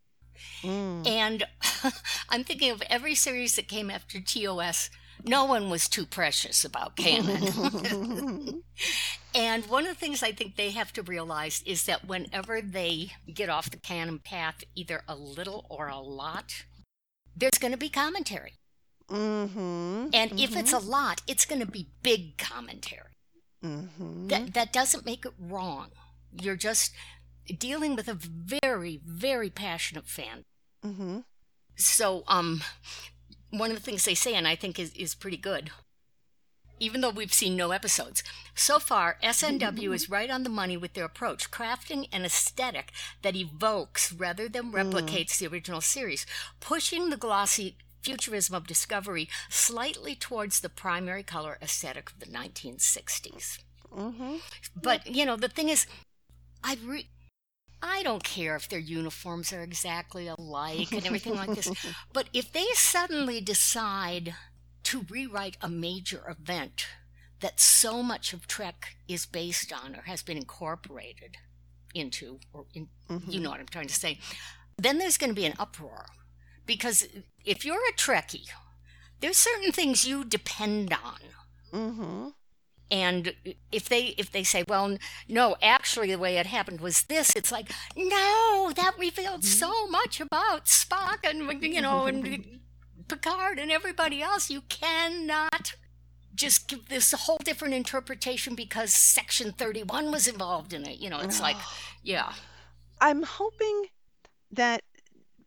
[0.64, 1.08] Mm.
[1.08, 1.44] And
[2.30, 4.90] I'm thinking of every series that came after TOS.
[5.24, 8.64] No one was too precious about canon.
[9.36, 13.12] and one of the things I think they have to realize is that whenever they
[13.34, 16.66] get off the canon path, either a little or a lot,
[17.36, 18.54] there's going to be commentary.
[19.10, 20.08] mm-hmm.
[20.14, 23.16] And if it's a lot, it's going to be big commentary.
[23.64, 24.28] mm-hmm.
[24.28, 25.90] That, that doesn't make it wrong.
[26.32, 26.94] You're just
[27.58, 30.44] dealing with a very, very passionate fan.
[30.86, 31.20] mm-hmm.
[31.76, 32.64] So, um,
[33.52, 35.72] one of the things they say, and I think is, is pretty good
[36.80, 38.24] even though we've seen no episodes.
[38.56, 42.92] So far, SNW is right on the money with their approach, crafting an aesthetic
[43.22, 46.26] that evokes rather than replicates the original series,
[46.60, 53.60] pushing the glossy futurism of Discovery slightly towards the primary color aesthetic of the 1960s.
[53.94, 54.36] Mm-hmm.
[54.76, 55.88] But, you know, the thing is,
[56.64, 57.10] I re-
[57.82, 61.70] I don't care if their uniforms are exactly alike and everything like this.
[62.14, 64.36] But if they suddenly decide
[64.84, 66.88] to rewrite a major event
[67.40, 71.38] that so much of Trek is based on or has been incorporated
[71.94, 72.88] into, or in,
[73.28, 74.20] you know what I'm trying to say,
[74.78, 76.08] then there's going to be an uproar.
[76.66, 77.08] Because
[77.46, 78.50] if you're a Trekkie,
[79.20, 81.20] there's certain things you depend on
[81.74, 82.28] Mm-hmm.
[82.90, 83.34] And
[83.72, 87.52] if they if they say well no actually the way it happened was this it's
[87.52, 92.60] like no that revealed so much about spock and you know and
[93.08, 95.76] picard and everybody else you cannot
[96.36, 101.10] just give this a whole different interpretation because section 31 was involved in it you
[101.10, 101.58] know it's like
[102.04, 102.34] yeah
[103.00, 103.86] I'm hoping
[104.52, 104.82] that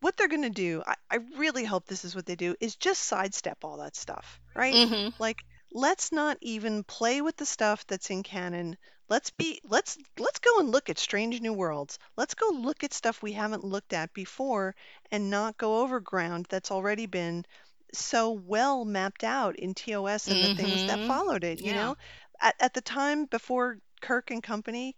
[0.01, 2.77] what they're going to do, I, I really hope this is what they do, is
[2.77, 4.73] just sidestep all that stuff, right?
[4.75, 5.13] Mhm.
[5.19, 5.39] Like,
[5.73, 8.77] let's not even play with the stuff that's in canon.
[9.09, 11.99] Let's be let's let's go and look at Strange New Worlds.
[12.17, 14.75] Let's go look at stuff we haven't looked at before
[15.11, 17.45] and not go over ground that's already been
[17.93, 21.05] so well mapped out in TOS and the things that Mhm.
[21.05, 21.75] followed it, you Yeah.
[21.75, 21.97] know?
[22.41, 24.95] At at the time before Kirk and company,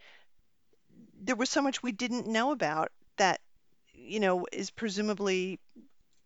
[1.20, 3.40] there was so much we didn't know about that
[3.92, 5.58] you know is presumably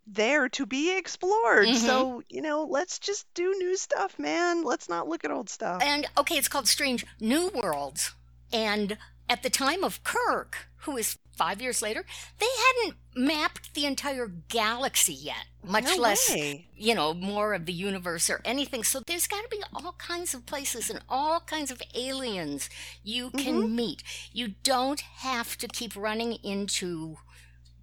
[0.07, 1.76] there to be explored Mhm.
[1.76, 5.82] so you know let's just do new stuff man let's not look at old stuff
[5.82, 8.12] and okay it's called strange new worlds
[8.52, 8.96] and
[9.28, 12.04] at the time of kirk who is five years later
[12.38, 16.68] they hadn't mapped the entire galaxy yet much No less way.
[16.76, 20.32] you know more of the universe or anything so there's got to be all kinds
[20.34, 22.70] of places and all kinds of aliens
[23.02, 23.74] you can Mm-hmm.
[23.76, 24.02] meet
[24.32, 27.18] you don't have to keep running into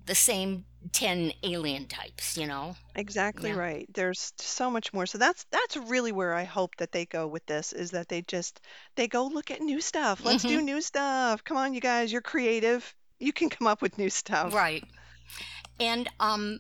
[0.05, 3.55] the same 10 alien types you know exactly Yeah.
[3.55, 7.25] right there's so much more so that's that's really where i hope that they go
[7.27, 8.59] with this is that they just
[8.95, 10.55] they go look at new stuff let's Mm-hmm.
[10.57, 14.09] do new stuff come on you guys you're creative you can come up with new
[14.09, 14.83] stuff Right.
[15.79, 16.59] And um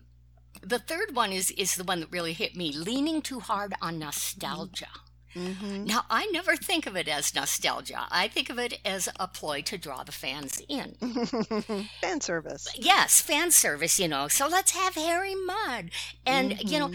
[0.61, 3.99] the third one is is the one that really hit me, leaning too hard on
[3.99, 4.87] nostalgia.
[5.33, 8.05] Hmm Now, I never think of it as nostalgia.
[8.11, 10.95] I think of it as a ploy to draw the fans in.
[12.01, 14.27] fan service Yes, fan service, you know.
[14.27, 15.91] So let's have Harry Mudd.
[16.25, 16.89] And, you know,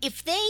[0.00, 0.48] if they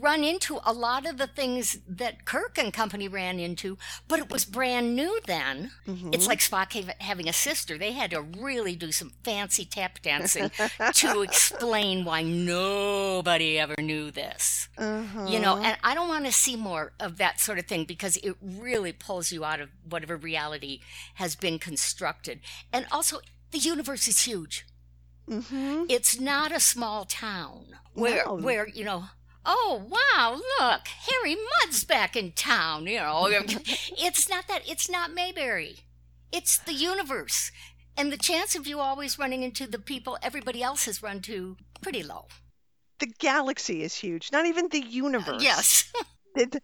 [0.00, 3.78] run into a lot of the things that Kirk and company ran into,
[4.08, 5.70] but it was brand new then.
[6.12, 7.78] It's like Spock having a sister.
[7.78, 10.50] They had to really do some fancy tap dancing
[10.94, 14.68] to explain why nobody ever knew this.
[14.76, 15.26] uh-huh.
[15.28, 18.16] You know, and I don't want to see more of that sort of thing because
[18.18, 20.80] it really pulls you out of whatever reality
[21.14, 22.40] has been constructed.
[22.72, 23.18] And also,
[23.52, 24.66] the universe is huge.
[25.28, 28.34] hmm It's not a small town where No.
[28.34, 29.04] where you know.
[29.48, 30.34] Oh wow!
[30.60, 32.86] Look, Harry Mudd's back in town.
[32.86, 34.68] You know, it's not that.
[34.68, 35.76] It's not Mayberry.
[36.32, 37.52] It's the universe,
[37.96, 41.56] and the chance of you always running into the people everybody else has run to
[41.80, 42.26] pretty low.
[42.98, 45.92] the galaxy is huge not even the universe Yes.
[46.34, 46.62] It-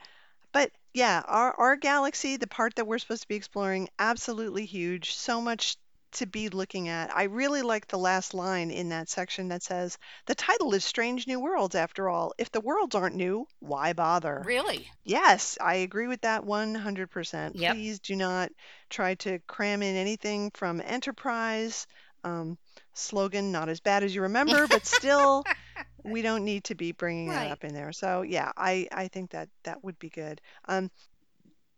[0.53, 5.15] but yeah, our our galaxy, the part that we're supposed to be exploring, absolutely huge.
[5.15, 5.77] So much
[6.13, 7.15] to be looking at.
[7.15, 11.27] I really like the last line in that section that says, "The title is Strange
[11.27, 12.33] New Worlds after all.
[12.39, 14.91] If the worlds aren't new, why bother?" really.
[15.05, 17.57] Yes, I agree with that 100%.
[17.57, 17.77] Yep.
[17.77, 18.51] Please do not
[18.91, 21.87] try to cram in anything from Enterprise.
[22.25, 22.59] Um,
[22.95, 25.45] slogan, not as bad as you remember, but still,
[26.05, 27.51] we don't need to be bringing that Right.
[27.51, 27.93] up in there.
[27.93, 30.41] So yeah, I, I think that that would be good.
[30.69, 30.91] Um,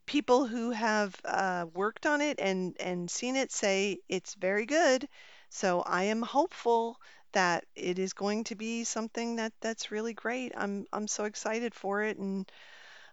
[0.07, 5.09] people who have uh, worked on it and, and seen it say it's very good.
[5.51, 6.99] So I am hopeful
[7.33, 10.53] that it is going to be something that that's really great.
[10.57, 12.51] I'm I'm so excited for it and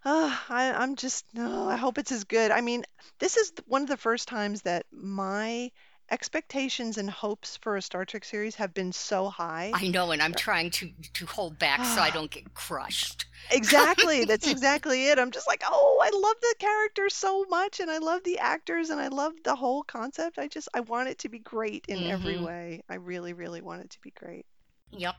[0.05, 1.69] uh, I, I'm just no.
[1.69, 2.51] I hope it's as good.
[2.51, 2.83] I mean,
[3.19, 5.71] this is one of the first times that my
[6.11, 9.71] expectations and hopes for a Star Trek series have been so high.
[9.73, 13.25] I know, and I'm trying to to hold back so I don't get crushed.
[13.49, 14.25] Exactly.
[14.25, 15.17] That's exactly it.
[15.17, 18.89] I'm just like, oh, I love the character so much, and I love the actors,
[18.89, 20.37] and I love the whole concept.
[20.37, 22.45] I just, I want it to be great in every Mhm.
[22.45, 22.83] way.
[22.89, 24.45] I really, really want it to be great.
[24.91, 25.15] Yep.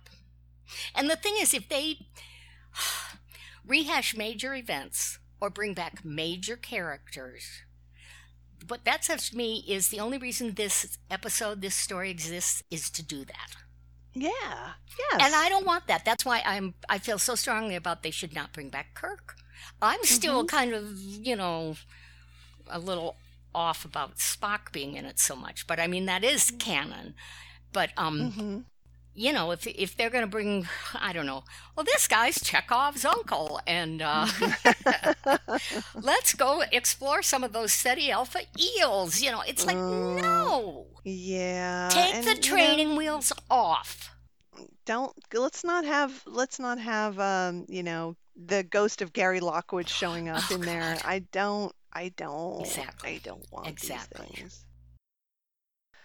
[0.94, 1.98] And the thing is, if they
[3.66, 7.62] rehash major events or bring back major characters,
[8.68, 12.90] what that says to me is the only reason this episode, this story exists, is
[12.90, 13.56] to do that.
[14.14, 14.30] Yeah.
[14.98, 15.22] Yes.
[15.22, 16.04] And I don't want that.
[16.04, 19.34] That's why I'm I feel so strongly about they should not bring back Kirk.
[19.80, 21.76] I'm still kind of, you know,
[22.68, 23.16] a little
[23.54, 27.14] off about Spock being in it so much, but I mean that is canon.
[27.72, 28.58] But um, hmm
[29.14, 31.44] you know, if if they're going to bring, I don't know,
[31.76, 34.26] well, this guy's Chekhov's uncle, and uh,
[36.02, 39.20] let's go explore some of those Ceti Alpha eels.
[39.20, 41.88] You know, it's like Oh, no, Yeah.
[41.88, 44.10] take and, the you know, training wheels off.
[44.84, 49.88] don't let's not have let's not have um, you know, the ghost of Gary Lockwood
[49.88, 51.00] showing up Oh, in there.
[51.04, 53.10] I don't I don't Exactly.
[53.10, 53.80] I don't want Exactly.
[53.80, 54.64] these things.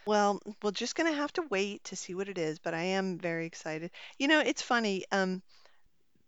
[0.07, 3.17] Well, we're just gonna have to wait to see what it is, but I am
[3.19, 3.91] very excited.
[4.17, 5.05] You know, it's funny.
[5.11, 5.41] Um,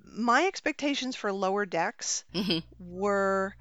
[0.04, 3.56] my expectations for Lower Decks hmm were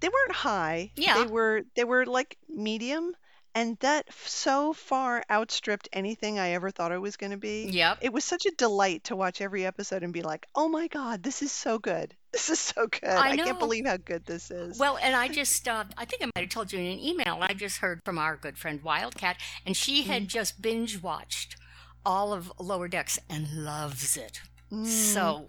[0.00, 0.90] they weren't high.
[0.96, 1.24] Yeah.
[1.24, 3.14] They were they were like medium,
[3.54, 7.68] and that f- so far outstripped anything I ever thought it was going to be.
[7.70, 7.98] Yep.
[8.02, 11.22] It was such a delight to watch every episode and be like, "Oh my God,
[11.22, 12.14] this is so good.
[12.34, 13.04] This is so good.
[13.04, 16.22] I I, can't believe how good this is." Well, and I just, uh, I think
[16.22, 18.82] I might have told you in an email, I just heard from our good friend
[18.82, 20.10] Wildcat, and she Mm-hmm.
[20.12, 21.56] had just binge watched
[22.04, 24.40] all of Lower Decks and loves it.
[24.72, 25.48] Mm, So,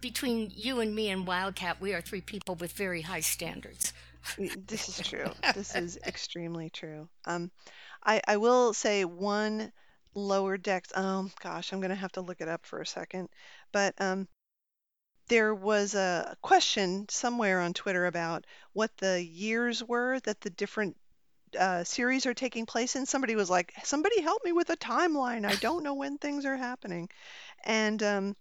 [0.00, 3.92] between you and me and Wildcat, we are three people with very high standards.
[4.66, 5.30] this is true.
[5.54, 7.08] This is extremely true.
[7.24, 7.50] Um,
[8.04, 9.72] I I will say one
[10.14, 10.90] lower decks.
[10.96, 13.28] Oh gosh, I'm gonna have to look it up for a second.
[13.72, 14.28] But um,
[15.28, 20.96] there was a question somewhere on Twitter about what the years were that the different
[21.58, 23.06] uh, series are taking place in.
[23.06, 25.46] Somebody was like, "Somebody help me with a timeline.
[25.46, 27.08] I don't know when things are happening."
[27.64, 28.36] And um,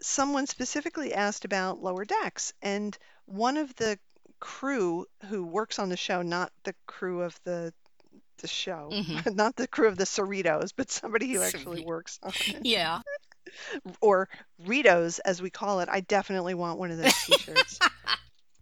[0.00, 2.96] someone specifically asked about Lower Decks, and
[3.26, 3.98] one of the
[4.40, 7.72] crew who works on the show, not the crew of the
[8.38, 9.34] the show, Mhm.
[9.36, 13.00] not the crew of the Cerritos, but somebody who actually works on it, Yeah.
[14.00, 14.28] Or
[14.64, 15.88] Ritos as we call it.
[15.90, 17.78] I definitely want one of those T-shirts.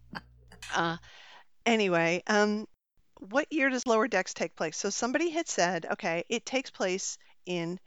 [0.75, 0.97] uh,
[1.65, 2.67] anyway, um,
[3.19, 4.77] what year does Lower Decks take place?
[4.77, 7.79] So somebody had said, okay, it takes place in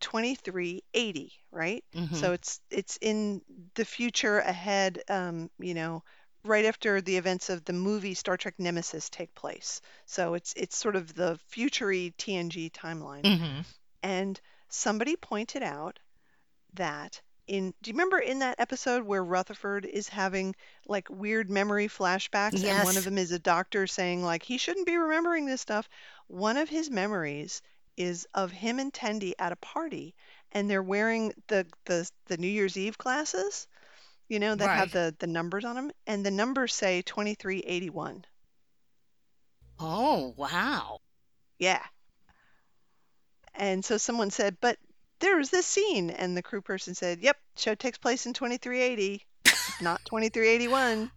[0.00, 1.84] 2380, right?
[1.94, 2.16] Mhm.
[2.16, 3.42] So it's it's in
[3.74, 6.02] the future ahead, um, you know,
[6.44, 9.80] right after the events of the movie Star Trek Nemesis take place.
[10.06, 13.24] So it's it's sort of the futury TNG timeline.
[13.24, 13.64] Mhm.
[14.02, 15.98] And somebody pointed out
[16.74, 20.54] that in do you remember in that episode where Rutherford is having
[20.86, 22.98] like weird memory flashbacks and one Yes.
[22.98, 25.88] of them is a doctor saying like he shouldn't be remembering this stuff.
[26.28, 27.62] One of his memories
[27.96, 30.14] is of him and Tendi at a party
[30.52, 33.66] and they're wearing the the the New Year's Eve glasses,
[34.28, 34.90] you know, that have Right.
[34.90, 38.24] the the numbers on them and the numbers say 2381.
[39.80, 41.00] Oh, wow.
[41.58, 41.82] Yeah.
[43.54, 44.78] And so someone said, but
[45.20, 46.10] there's this scene.
[46.10, 49.24] And the crew person said, yep, show takes place in 2380,
[49.80, 51.10] not 2381.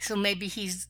[0.00, 0.88] So maybe he's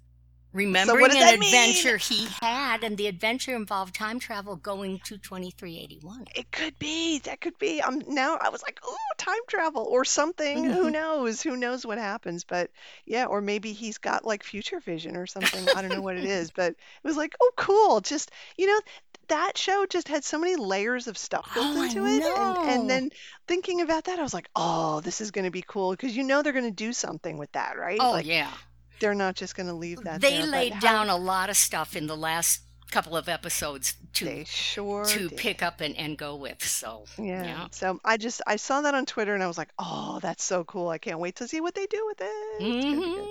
[0.53, 1.55] remembering does an that mean?
[1.55, 6.25] adventure he had, and the adventure involved time travel going to 2381.
[6.35, 7.19] It could be.
[7.21, 7.83] That could be.
[7.83, 10.65] Um, now I was like, oh, time travel or something.
[10.65, 10.93] Who Mhm.
[10.93, 11.43] knows?
[11.43, 12.45] Who knows what happens?
[12.45, 12.71] But
[13.05, 15.69] yeah, or maybe he's got like future vision or something.
[15.75, 18.01] I don't know what it is, but it was like, oh, cool.
[18.01, 18.81] Just, you know,
[19.29, 22.25] that show just had so many layers of stuff built Oh, into it.
[22.37, 23.11] And, and then
[23.49, 26.23] thinking about that, I was like, oh, this is going to be cool because you
[26.25, 27.99] know they're going to do something with that, right?
[28.01, 28.55] Oh, Like yeah.
[29.01, 30.47] they're not just going to leave that They there.
[30.47, 32.61] Laid how down a lot of stuff in the last
[32.91, 35.37] couple of episodes to sure to did.
[35.37, 36.65] pick up and, and go with.
[36.65, 37.43] So, Yeah.
[37.43, 37.69] yeah.
[37.73, 40.65] So I just I saw that on Twitter and I was like, oh, that's so
[40.65, 40.89] cool.
[40.89, 42.75] I can't wait to see what they do with it.
[42.77, 43.31] It's gonna be good.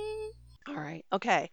[0.68, 1.06] hmm All right.
[1.14, 1.50] Okay.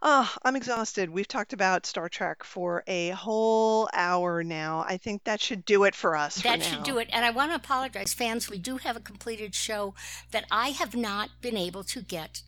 [0.00, 1.10] Oh, I'm exhausted.
[1.10, 4.84] We've talked about Star Trek for a whole hour now.
[4.86, 6.84] I think that should do it for us for That should now.
[6.84, 7.08] do it.
[7.12, 8.48] And I want to apologize, fans.
[8.48, 9.94] We do have a completed show
[10.30, 12.42] that I have not been able to get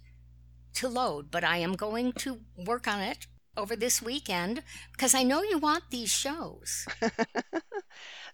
[0.74, 3.26] to load, but I am going to work on it
[3.56, 6.86] over this weekend because I know you want these shows.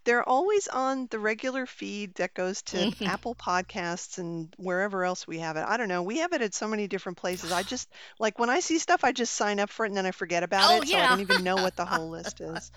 [0.07, 3.07] They're always on the regular feed that goes to Mhm.
[3.07, 5.65] Apple Podcasts and wherever else we have it.
[5.69, 6.03] I don't know.
[6.05, 7.53] We have it at so many different places.
[7.53, 10.07] I just like when I see stuff, I just sign up for it and then
[10.07, 12.73] I forget about Oh, it, so I don't even know what the whole list is.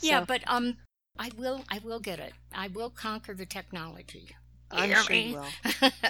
[0.00, 0.76] Yeah, So but um,
[1.18, 1.64] I will.
[1.70, 2.34] I will get it.
[2.52, 4.34] I will conquer the technology.
[4.74, 5.56] I'm sure you will.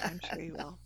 [0.03, 0.79] I'm sure you will.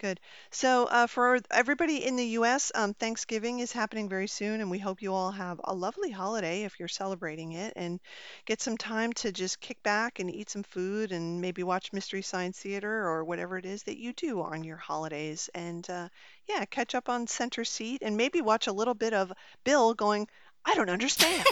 [0.00, 0.18] Good.
[0.50, 4.78] So, uh, for everybody in the U.S., um, Thanksgiving is happening very soon, and we
[4.78, 8.00] hope you all have a lovely holiday if you're celebrating it, and
[8.46, 12.22] get some time to just kick back and eat some food, and maybe watch Mystery
[12.22, 16.08] Science Theater or whatever it is that you do on your holidays, and uh,
[16.48, 19.30] yeah, catch up on Center Seat, and maybe watch a little bit of
[19.64, 20.28] Bill going,
[20.64, 21.44] "I don't understand."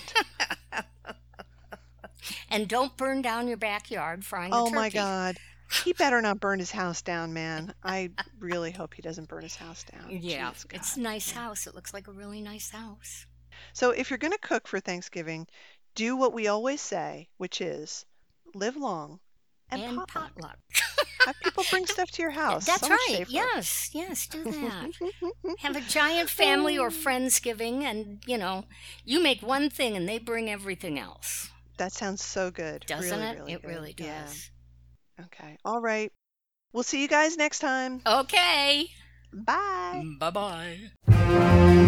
[2.48, 5.36] and don't burn down your backyard frying a oh my God.
[5.84, 7.74] He better not burn his house down, man.
[7.84, 10.08] I really hope he doesn't burn his house down.
[10.10, 11.66] Yeah, Jeez, it's a nice house.
[11.66, 13.26] It looks like a really nice house.
[13.74, 15.46] So if you're going to cook for Thanksgiving,
[15.94, 18.06] do what we always say, which is
[18.54, 19.20] live long
[19.70, 20.34] and, And potluck.
[20.34, 20.58] potluck.
[21.26, 22.64] Have people bring stuff to your house.
[22.64, 23.26] That's So right.
[23.28, 24.90] Yes, yes, do that.
[25.58, 28.64] Have a giant family or friendsgiving, and you know,
[29.04, 31.50] you make one thing and they bring everything else.
[31.76, 32.84] That sounds so good.
[32.86, 33.38] Doesn't Really, it?
[33.38, 33.68] really it good.
[33.68, 34.06] really does.
[34.06, 34.32] Yeah.
[35.20, 35.58] Okay.
[35.64, 36.12] All right.
[36.72, 38.02] We'll see you guys next time.
[38.06, 38.86] Okay.
[39.32, 40.04] Bye.
[40.18, 41.84] Bye bye.